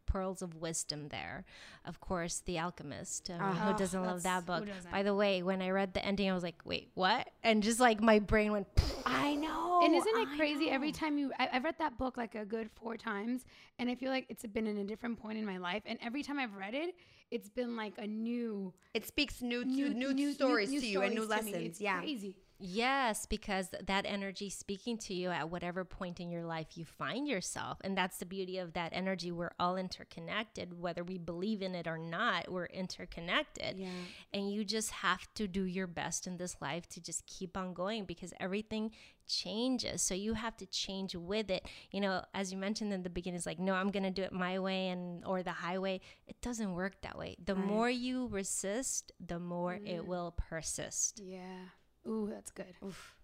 [0.05, 1.45] pearls of wisdom there.
[1.86, 3.30] Of course, The Alchemist.
[3.30, 3.71] I mean, Ah.
[3.71, 4.67] who doesn't love that book?
[4.91, 7.30] By the way, when I read the ending, I was like, wait, what?
[7.43, 8.67] And just like my brain went,
[9.05, 9.82] I know.
[9.84, 12.43] and isn't it I crazy every time you I, i've read that book like a
[12.43, 13.45] good four times
[13.80, 16.21] and i feel like it's been in a different point in my life and every
[16.21, 16.95] time i've read it
[17.32, 21.15] it's been like a new It speaks new, to, new, new, stories to you and
[21.15, 21.51] new stories to me.
[21.53, 21.82] lessons.
[21.82, 21.99] Yeah.
[21.99, 26.84] crazy Yes, because that energy speaking to you at whatever point in your life you
[26.84, 27.78] find yourself.
[27.82, 29.32] And that's the beauty of that energy.
[29.32, 33.78] We're all interconnected, whether we believe in it or not, we're interconnected.
[33.78, 33.88] Yeah.
[34.34, 37.74] And you just have to do your best in this life to just keep on
[37.74, 38.91] going because everything
[39.26, 40.01] changes.
[40.01, 41.66] So you have to change with it.
[41.91, 44.34] You know, as you mentioned in the beginning, it's like, no, I'm gonna do it
[44.34, 46.01] my way and or the highway.
[46.28, 47.38] It doesn't work that way.
[47.43, 47.66] The Right.
[47.66, 50.05] more you resist, the more it mm.
[50.05, 51.22] will persist.
[51.24, 51.70] yeah
[52.07, 53.15] ooh that's good Oof.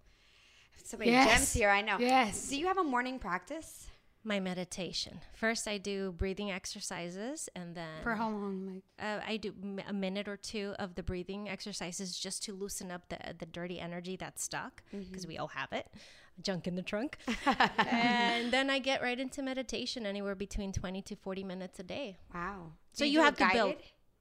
[0.83, 1.29] So many Yes.
[1.29, 1.69] gems here.
[1.69, 1.97] I know.
[1.99, 3.87] yes Do you have a morning practice?
[4.27, 5.21] My meditation.
[5.35, 8.73] First, I do breathing exercises, and then For how long?
[8.73, 12.53] Like uh, I do m- a minute or two of the breathing exercises just to
[12.53, 15.85] loosen up the the dirty energy that's stuck because we all have it,
[16.41, 17.17] junk in the trunk.
[17.77, 22.17] and then I get right into meditation, anywhere between twenty to forty minutes a day.
[22.33, 22.71] Wow.
[22.93, 23.75] So Do you, do have a to build.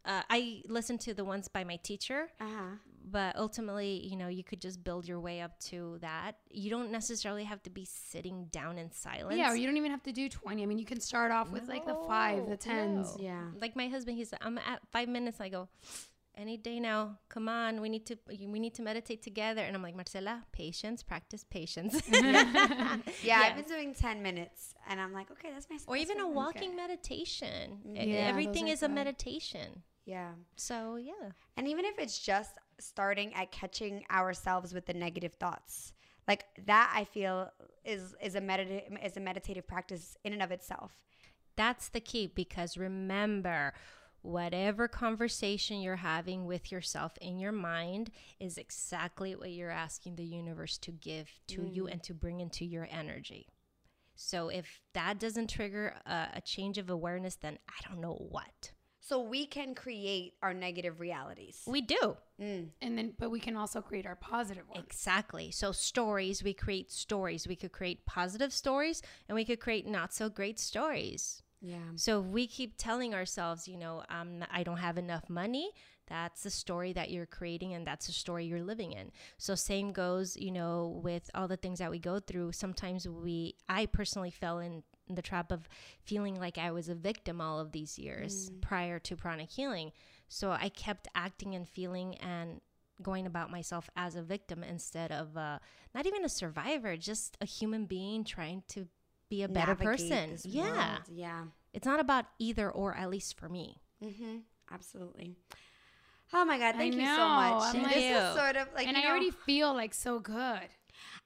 [0.05, 2.77] Uh, I listen to the ones by my teacher, Uh-huh.
[3.05, 6.37] But ultimately, you know, you could just build your way up to that.
[6.51, 9.37] You don't necessarily have to be sitting down in silence.
[9.37, 10.63] yeah, or you don't even have to do twenty.
[10.63, 13.17] I mean, you can start off with like the five, the tens.
[13.19, 13.25] no.
[13.25, 13.43] Yeah.
[13.61, 15.69] like my husband he's i'm at five minutes i go
[16.37, 19.83] any day now come on we need to we need to meditate together and i'm
[19.83, 23.41] like marcela patience practice patience Yeah, Yeah.
[23.45, 26.75] I've been doing 10 minutes and I'm like, okay, that's my or even a walking
[26.75, 30.33] meditation E- Yeah, everything is are a meditation Yeah.
[30.57, 35.93] so yeah And even if it's just starting at catching ourselves with the negative thoughts,
[36.27, 37.51] like that, I feel
[37.85, 40.99] is is a medita- is a meditative practice in and of itself.
[41.57, 43.73] that's the key because remember
[44.23, 48.11] whatever conversation you're having with yourself in your mind
[48.41, 51.93] is exactly what you're asking the universe to give to you mm.
[51.93, 53.47] and to bring into your energy.
[54.17, 58.73] So if that doesn't trigger a, a change of awareness, then I don't know what.
[59.07, 61.61] So we can create our negative realities.
[61.67, 62.17] We do.
[62.41, 62.69] Mm.
[62.81, 64.83] And then, but we can also create our positive ones.
[64.83, 65.51] Exactly.
[65.51, 67.47] So stories, we create stories.
[67.47, 71.43] We could create positive stories and we could create not so great stories.
[71.61, 71.77] Yeah.
[71.97, 75.73] So if we keep telling ourselves, you know, um, I don't have enough money.
[76.07, 79.11] That's the story that you're creating, and that's the story you're living in.
[79.39, 82.53] So same goes, you know, with all the things that we go through.
[82.53, 85.69] Sometimes we, I personally fell in the trap of
[86.03, 89.93] feeling like I was a victim all of these years prior to pranic healing.
[90.29, 92.61] So I kept acting and feeling and
[93.03, 95.59] going about myself as a victim instead of uh,
[95.95, 98.87] not even a survivor, just a human being trying to
[99.29, 100.39] be a better Navigate person.
[100.45, 100.71] Yeah.
[100.71, 101.01] world.
[101.11, 101.43] Yeah.
[101.73, 103.81] It's not about either or, at least for me.
[104.03, 104.37] Mm-hmm.
[104.73, 105.35] Absolutely.
[106.33, 106.75] Oh my God!
[106.75, 107.63] I Thank you so much.
[107.65, 109.93] I'm And like- this is sort of like and you I know, already feel like
[109.95, 110.61] so good.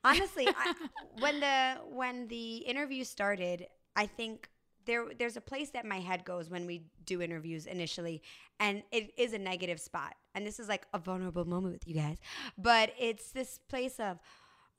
[0.05, 0.75] Honestly I,
[1.19, 4.49] when the when the interview started i think
[4.87, 8.23] there there's a place that my head goes when we do interviews initially
[8.61, 10.15] and it is a negative spot.
[10.35, 12.19] And this is like a vulnerable moment with you guys.
[12.57, 14.19] But it's this place of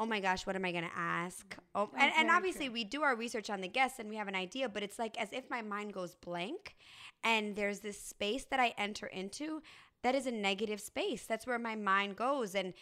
[0.01, 1.59] oh my gosh what am i going to ask mm-hmm.
[1.75, 2.73] oh, and, and obviously true.
[2.73, 5.19] we do our research on the guests and we have an idea but it's like
[5.19, 6.77] as if my mind goes blank
[7.25, 9.61] and there's this space that i enter into
[10.03, 11.25] that is a negative space.
[11.25, 12.73] That's where my mind goes and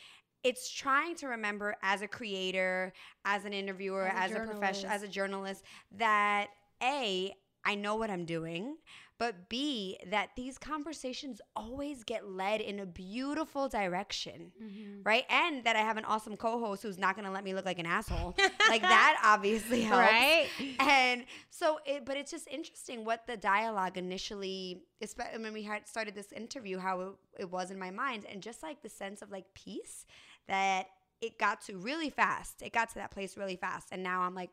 [0.43, 2.93] it's trying to remember as a creator,
[3.25, 5.63] as an interviewer, As as a a, professional, as a journalist,
[5.97, 6.47] that
[6.81, 7.33] A,
[7.65, 8.77] I know what I'm doing,
[9.19, 15.01] but B, that these conversations always get led in a beautiful direction, Mm-hmm.
[15.03, 15.23] right?
[15.29, 17.79] And that I have an awesome co host who's not gonna let me look like
[17.79, 18.35] an asshole.
[18.69, 20.11] like that obviously helps.
[20.11, 20.47] Right?
[20.79, 25.87] And so, it, but it's just interesting what the dialogue initially, especially when we had
[25.87, 29.21] started this interview, how it, it was in my mind, and just like the sense
[29.21, 30.05] of like peace
[30.47, 30.87] that
[31.21, 32.61] it got to really fast.
[32.61, 34.51] It got to that place really fast, and now I'm like,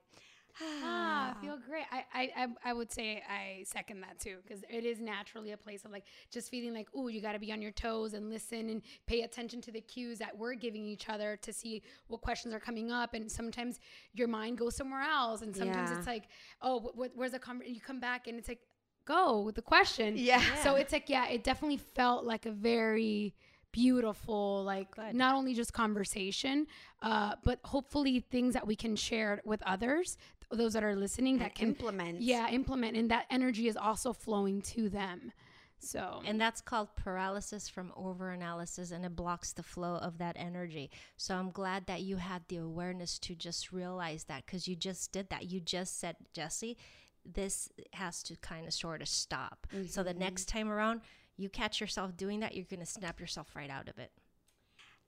[0.60, 1.84] Ah, I feel great.
[1.90, 5.84] I, I, I, would say I second that too because it is naturally a place
[5.84, 8.68] of like just feeling like, oh, you got to be on your toes and listen
[8.68, 12.54] and pay attention to the cues that we're giving each other to see what questions
[12.54, 13.14] are coming up.
[13.14, 13.80] And sometimes
[14.12, 15.98] your mind goes somewhere else, and sometimes Yeah.
[15.98, 16.24] it's like,
[16.62, 17.74] oh, wh- wh- where's the conversation?
[17.74, 18.60] You come back and it's like,
[19.06, 20.14] go with the question.
[20.16, 20.42] yeah.
[20.62, 23.34] So it's like, yeah, it definitely felt like a very
[23.72, 25.14] beautiful, like Good.
[25.14, 26.66] not only just conversation,
[27.02, 30.16] uh, but hopefully things that we can share with others,
[30.50, 32.20] those that are listening, that And can implement.
[32.20, 35.32] yeah, implement, and that energy is also flowing to them.
[35.78, 40.90] So And that's called paralysis from overanalysis, and it blocks the flow of that energy.
[41.16, 45.12] So I'm glad that you had the awareness to just realize that because you just
[45.12, 45.50] did that.
[45.50, 46.78] You just said, Jesse,
[47.24, 49.66] this has to kind of sort of stop.
[49.88, 50.20] So the mm-hmm.
[50.20, 51.02] next time around,
[51.36, 54.10] you catch yourself doing that, you're going to snap yourself right out of it.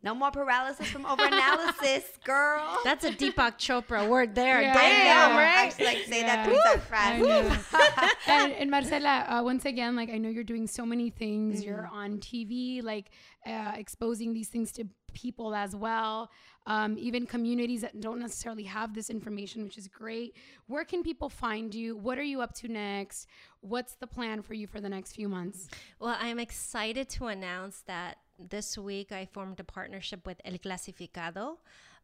[0.07, 2.79] No more paralysis from overanalysis, girl.
[2.85, 4.63] That's a Deepak Chopra word there.
[4.63, 5.37] Yeah, I Damn, know.
[5.37, 5.67] right?
[5.67, 6.45] I should like say that Yeah.
[6.47, 8.17] three times fast.
[8.29, 11.59] and, and Marcela, uh, once again, like I know you're doing so many things.
[11.59, 11.69] Mm-hmm.
[11.69, 13.11] You're on TV, like
[13.45, 16.31] uh, exposing these things to people as well.
[16.69, 20.37] Um, even communities that don't necessarily have this information, which is great.
[20.69, 21.97] Where can people find you?
[21.97, 23.27] What are you up to next?
[23.61, 25.67] What's the plan for you for the next few months?
[25.99, 31.59] Well, I'm excited to announce that this week I formed a partnership with El Clasificado.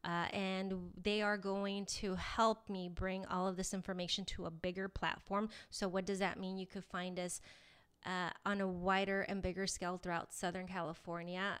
[0.05, 4.51] Uh, and they are going to help me bring all of this information to a
[4.51, 5.47] bigger platform.
[5.69, 6.57] So, what does that mean?
[6.57, 7.39] You could find us
[8.05, 11.59] uh, on a wider and bigger scale throughout Southern California.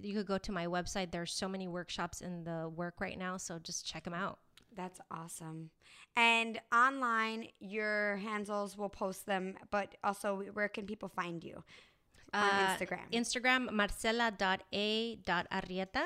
[0.00, 1.10] You could go to my website.
[1.10, 4.38] There's so many workshops in the work right now, so just check them out.
[4.76, 5.70] That's awesome.
[6.16, 11.62] And online, your handles will post them, but also where can people find you?
[12.34, 13.06] On Uh, Instagram.
[13.12, 13.70] Instagram,
[14.74, 16.04] marcela.a.arrieta.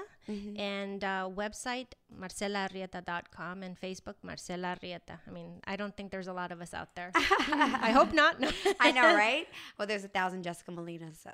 [0.59, 1.87] And uh, website,
[2.21, 3.63] marcelaarrieta.com.
[3.63, 5.19] And Facebook, Marcela Arrieta.
[5.27, 7.11] I mean, I don't think there's a lot of us out there.
[7.15, 8.37] I hope not.
[8.81, 9.47] I know, right?
[9.79, 11.31] Well, there's a thousand Jessica Molina, so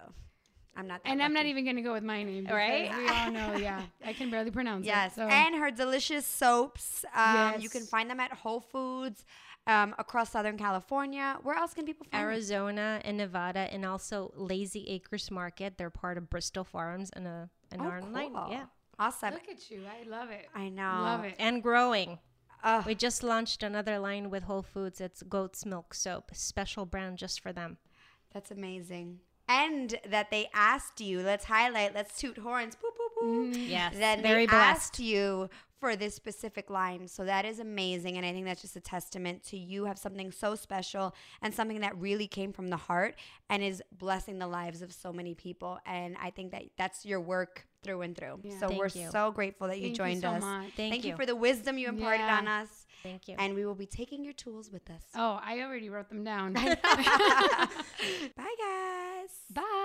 [0.76, 1.02] I'm not.
[1.02, 2.90] That And I'm not even gonna go with my name, Right?
[2.96, 3.82] We all know, yeah.
[4.04, 5.16] I can barely pronounce Yes, it.
[5.16, 5.22] So.
[5.22, 7.04] and her delicious soaps.
[7.14, 9.24] Um, You can find them at Whole Foods
[9.66, 11.38] um, across Southern California.
[11.42, 12.28] Where else can people find them?
[12.30, 15.78] Arizona and Nevada, and also Lazy Acres Market.
[15.78, 18.32] They're part of Bristol Farms and a and Oh, are online.
[18.34, 18.48] cool.
[18.50, 18.64] Yeah,
[18.98, 19.32] Awesome.
[19.34, 19.82] Look at you.
[19.86, 20.46] I love it.
[20.54, 21.00] I know.
[21.02, 21.34] Love it.
[21.38, 22.18] and growing.
[22.62, 22.86] Ugh.
[22.86, 25.00] We just launched another line with Whole Foods.
[25.00, 27.78] It's goat's milk soap, special brand just for them.
[28.32, 29.20] That's amazing.
[29.48, 32.96] And that they asked you, let's highlight, let's toot horns, boop,
[33.26, 33.68] boop, boop.
[33.68, 34.76] Yes, Then very they blessed.
[34.76, 35.50] asked you
[35.80, 37.08] for this specific line.
[37.08, 38.16] So that is amazing.
[38.16, 41.80] And I think that's just a testament to you have something so special and something
[41.80, 43.16] that really came from the heart
[43.50, 45.78] and is blessing the lives of so many people.
[45.86, 48.40] And I think that that's your work through and through.
[48.42, 48.58] Yeah.
[48.60, 49.10] So Thank we're you.
[49.10, 50.42] so grateful that you Thank joined you so us.
[50.42, 50.72] much.
[50.76, 51.10] Thank you.
[51.10, 51.16] you.
[51.16, 52.38] for the wisdom you imparted Yeah.
[52.38, 52.86] on us.
[53.02, 53.36] Thank you.
[53.38, 55.02] And we will be taking your tools with us.
[55.14, 56.52] Oh, I already wrote them down.
[56.54, 56.70] Bye,
[58.36, 59.30] guys.
[59.52, 59.83] Bye.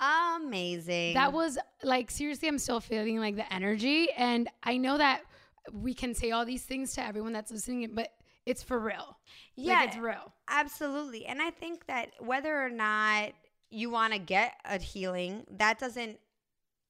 [0.00, 1.14] Amazing.
[1.14, 5.22] That was like seriously, I'm still feeling like the energy, and I know that
[5.72, 8.10] we can say all these things to everyone that's listening, but
[8.46, 9.18] it's for real.
[9.56, 10.32] yeah, like, it's real.
[10.48, 11.26] absolutely.
[11.26, 13.32] And I think that whether or not
[13.70, 16.18] you want to get a healing, that doesn't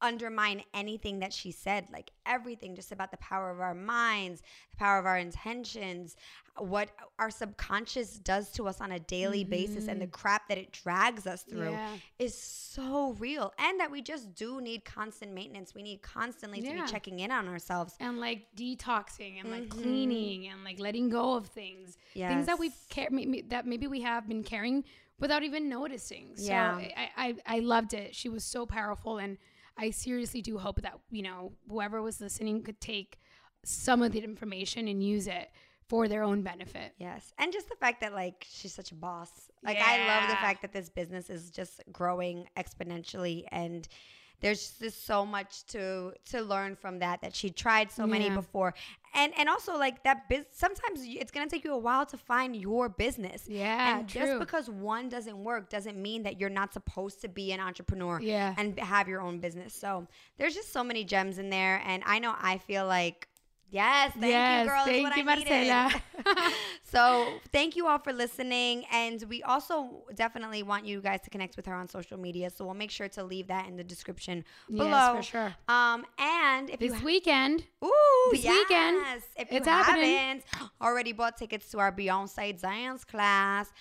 [0.03, 1.87] undermine anything that she said.
[1.93, 6.17] Like everything, just about the power of our minds, the power of our intentions,
[6.59, 10.73] what our subconscious does to us on a daily basis, and the crap that it
[10.73, 11.97] drags us through Yeah.
[12.19, 13.53] is so real.
[13.59, 15.75] And that we just do need constant maintenance.
[15.75, 17.95] We need constantly to be checking in on ourselves.
[18.01, 19.71] and like detoxing and like Mhm.
[19.71, 22.87] cleaning and like letting go of things things that we've Yes.
[22.95, 24.85] car- maybe, that maybe we have been carrying
[25.19, 26.77] without even noticing so Yeah.
[26.77, 29.39] I, I i loved it she was so powerful and
[29.79, 33.19] i seriously do hope that you know whoever was listening could take
[33.65, 35.51] some of the information and use it
[35.89, 37.33] for their own benefit Yes.
[37.37, 39.31] And just the fact that like she's such a boss.
[39.65, 43.89] Like I love the fact that this business is just growing exponentially and
[44.41, 48.75] there's just so much to to learn from that that she tried so many before.
[49.15, 52.17] And and also like that biz- sometimes it's going to take you a while to
[52.17, 53.45] find your business.
[53.49, 54.21] Yeah, And true.
[54.23, 58.21] just because one doesn't work doesn't mean that you're not supposed to be an entrepreneur
[58.21, 58.55] Yeah.
[58.57, 59.75] and have your own business.
[59.75, 60.07] So
[60.39, 63.27] there's just so many gems in there and I know I feel like
[63.71, 64.85] Yes, thank Yes, you, girl.
[64.85, 65.25] Thank what you, I.
[65.25, 66.03] Marcela.
[66.85, 71.57] so thank you all for listening, and we also definitely want you guys to connect
[71.57, 72.51] with her on social media.
[72.51, 74.89] So we'll make sure to leave that in the description below.
[74.91, 75.55] Yes, for sure.
[75.69, 78.59] Um, and if this you weekend Ooh, This yes.
[78.69, 80.17] weekend, If you it's happening.
[80.17, 80.45] haven't
[80.81, 83.73] already bought tickets to our Beyonce dance class,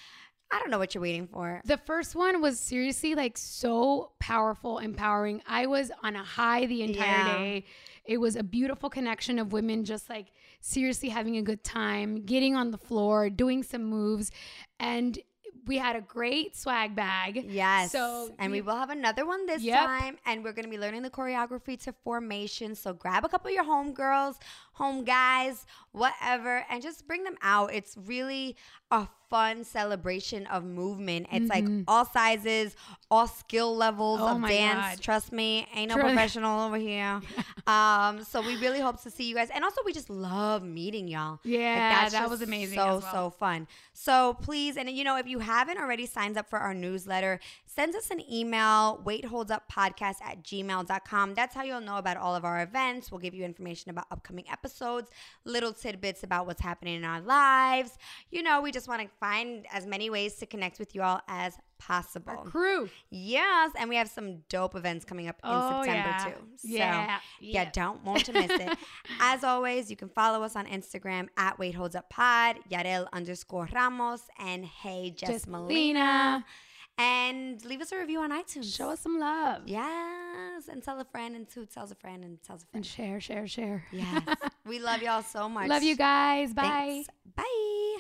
[0.52, 1.62] I don't know what you're waiting for.
[1.66, 5.44] The first one was seriously like so powerful, empowering.
[5.48, 7.38] I was on a high the entire Yeah.
[7.38, 7.66] day.
[8.10, 10.28] It was a beautiful connection of women just like
[10.62, 14.32] seriously having a good time, getting on the floor, doing some moves.
[14.80, 15.20] And
[15.68, 17.46] we had a great swag bag.
[17.48, 17.92] Yes.
[17.92, 19.78] So and we we- will have another one this Yep.
[19.86, 20.18] time.
[20.26, 22.74] And we're going to be learning the choreography to formation.
[22.74, 24.40] So grab a couple of your home girls,
[24.80, 27.72] home guys, whatever, and just bring them out.
[27.74, 28.56] It's really
[28.90, 31.28] a fun celebration of movement.
[31.32, 32.76] It's like all sizes,
[33.12, 34.44] all skill levels Mm-hmm.
[34.44, 34.96] Oh of dance.
[34.96, 35.02] God.
[35.02, 37.22] Trust me, ain't no professional over here.
[37.68, 39.50] um, so we really hope to see you guys.
[39.54, 41.40] And also, we just love meeting y'all.
[41.44, 43.12] Yeah, that was amazing So, as well.
[43.14, 43.68] so fun.
[43.94, 47.40] So please, and you know, if you haven't already signed up for our newsletter,
[47.72, 51.34] send us an email, waitholdsuppodcast at gmail.com.
[51.36, 53.12] That's how you'll know about all of our events.
[53.12, 55.10] We'll give you information about upcoming episodes,
[55.46, 57.98] little tidbits about what's happening in our lives.
[58.32, 61.22] You know, we just want to find as many ways to connect with you all
[61.28, 62.34] as possible.
[62.46, 62.90] Crew.
[63.12, 66.26] Yes, and we have some dope events coming up in Oh, September yeah.
[66.26, 66.32] too.
[66.58, 67.70] So Yeah, yeah, yeah.
[67.72, 68.78] don't want to miss it.
[69.22, 73.70] As always, you can follow us on Instagram at Wait Holds Up Pod, Yarel underscore
[73.74, 76.00] Ramos, and Hey Jess, Molina.
[76.00, 76.46] Molina.
[77.00, 78.76] And leave us a review on iTunes.
[78.76, 79.62] Show us some love.
[79.66, 82.84] Yes, and tell a friend, and two tells a friend, and tells a friend.
[82.84, 83.86] And share, share, share.
[83.92, 84.22] Yes,
[84.66, 85.70] we love y'all so much.
[85.70, 86.54] Love you guys.
[86.54, 86.64] Bye.
[86.64, 87.10] Thanks.
[87.38, 87.98] Bye.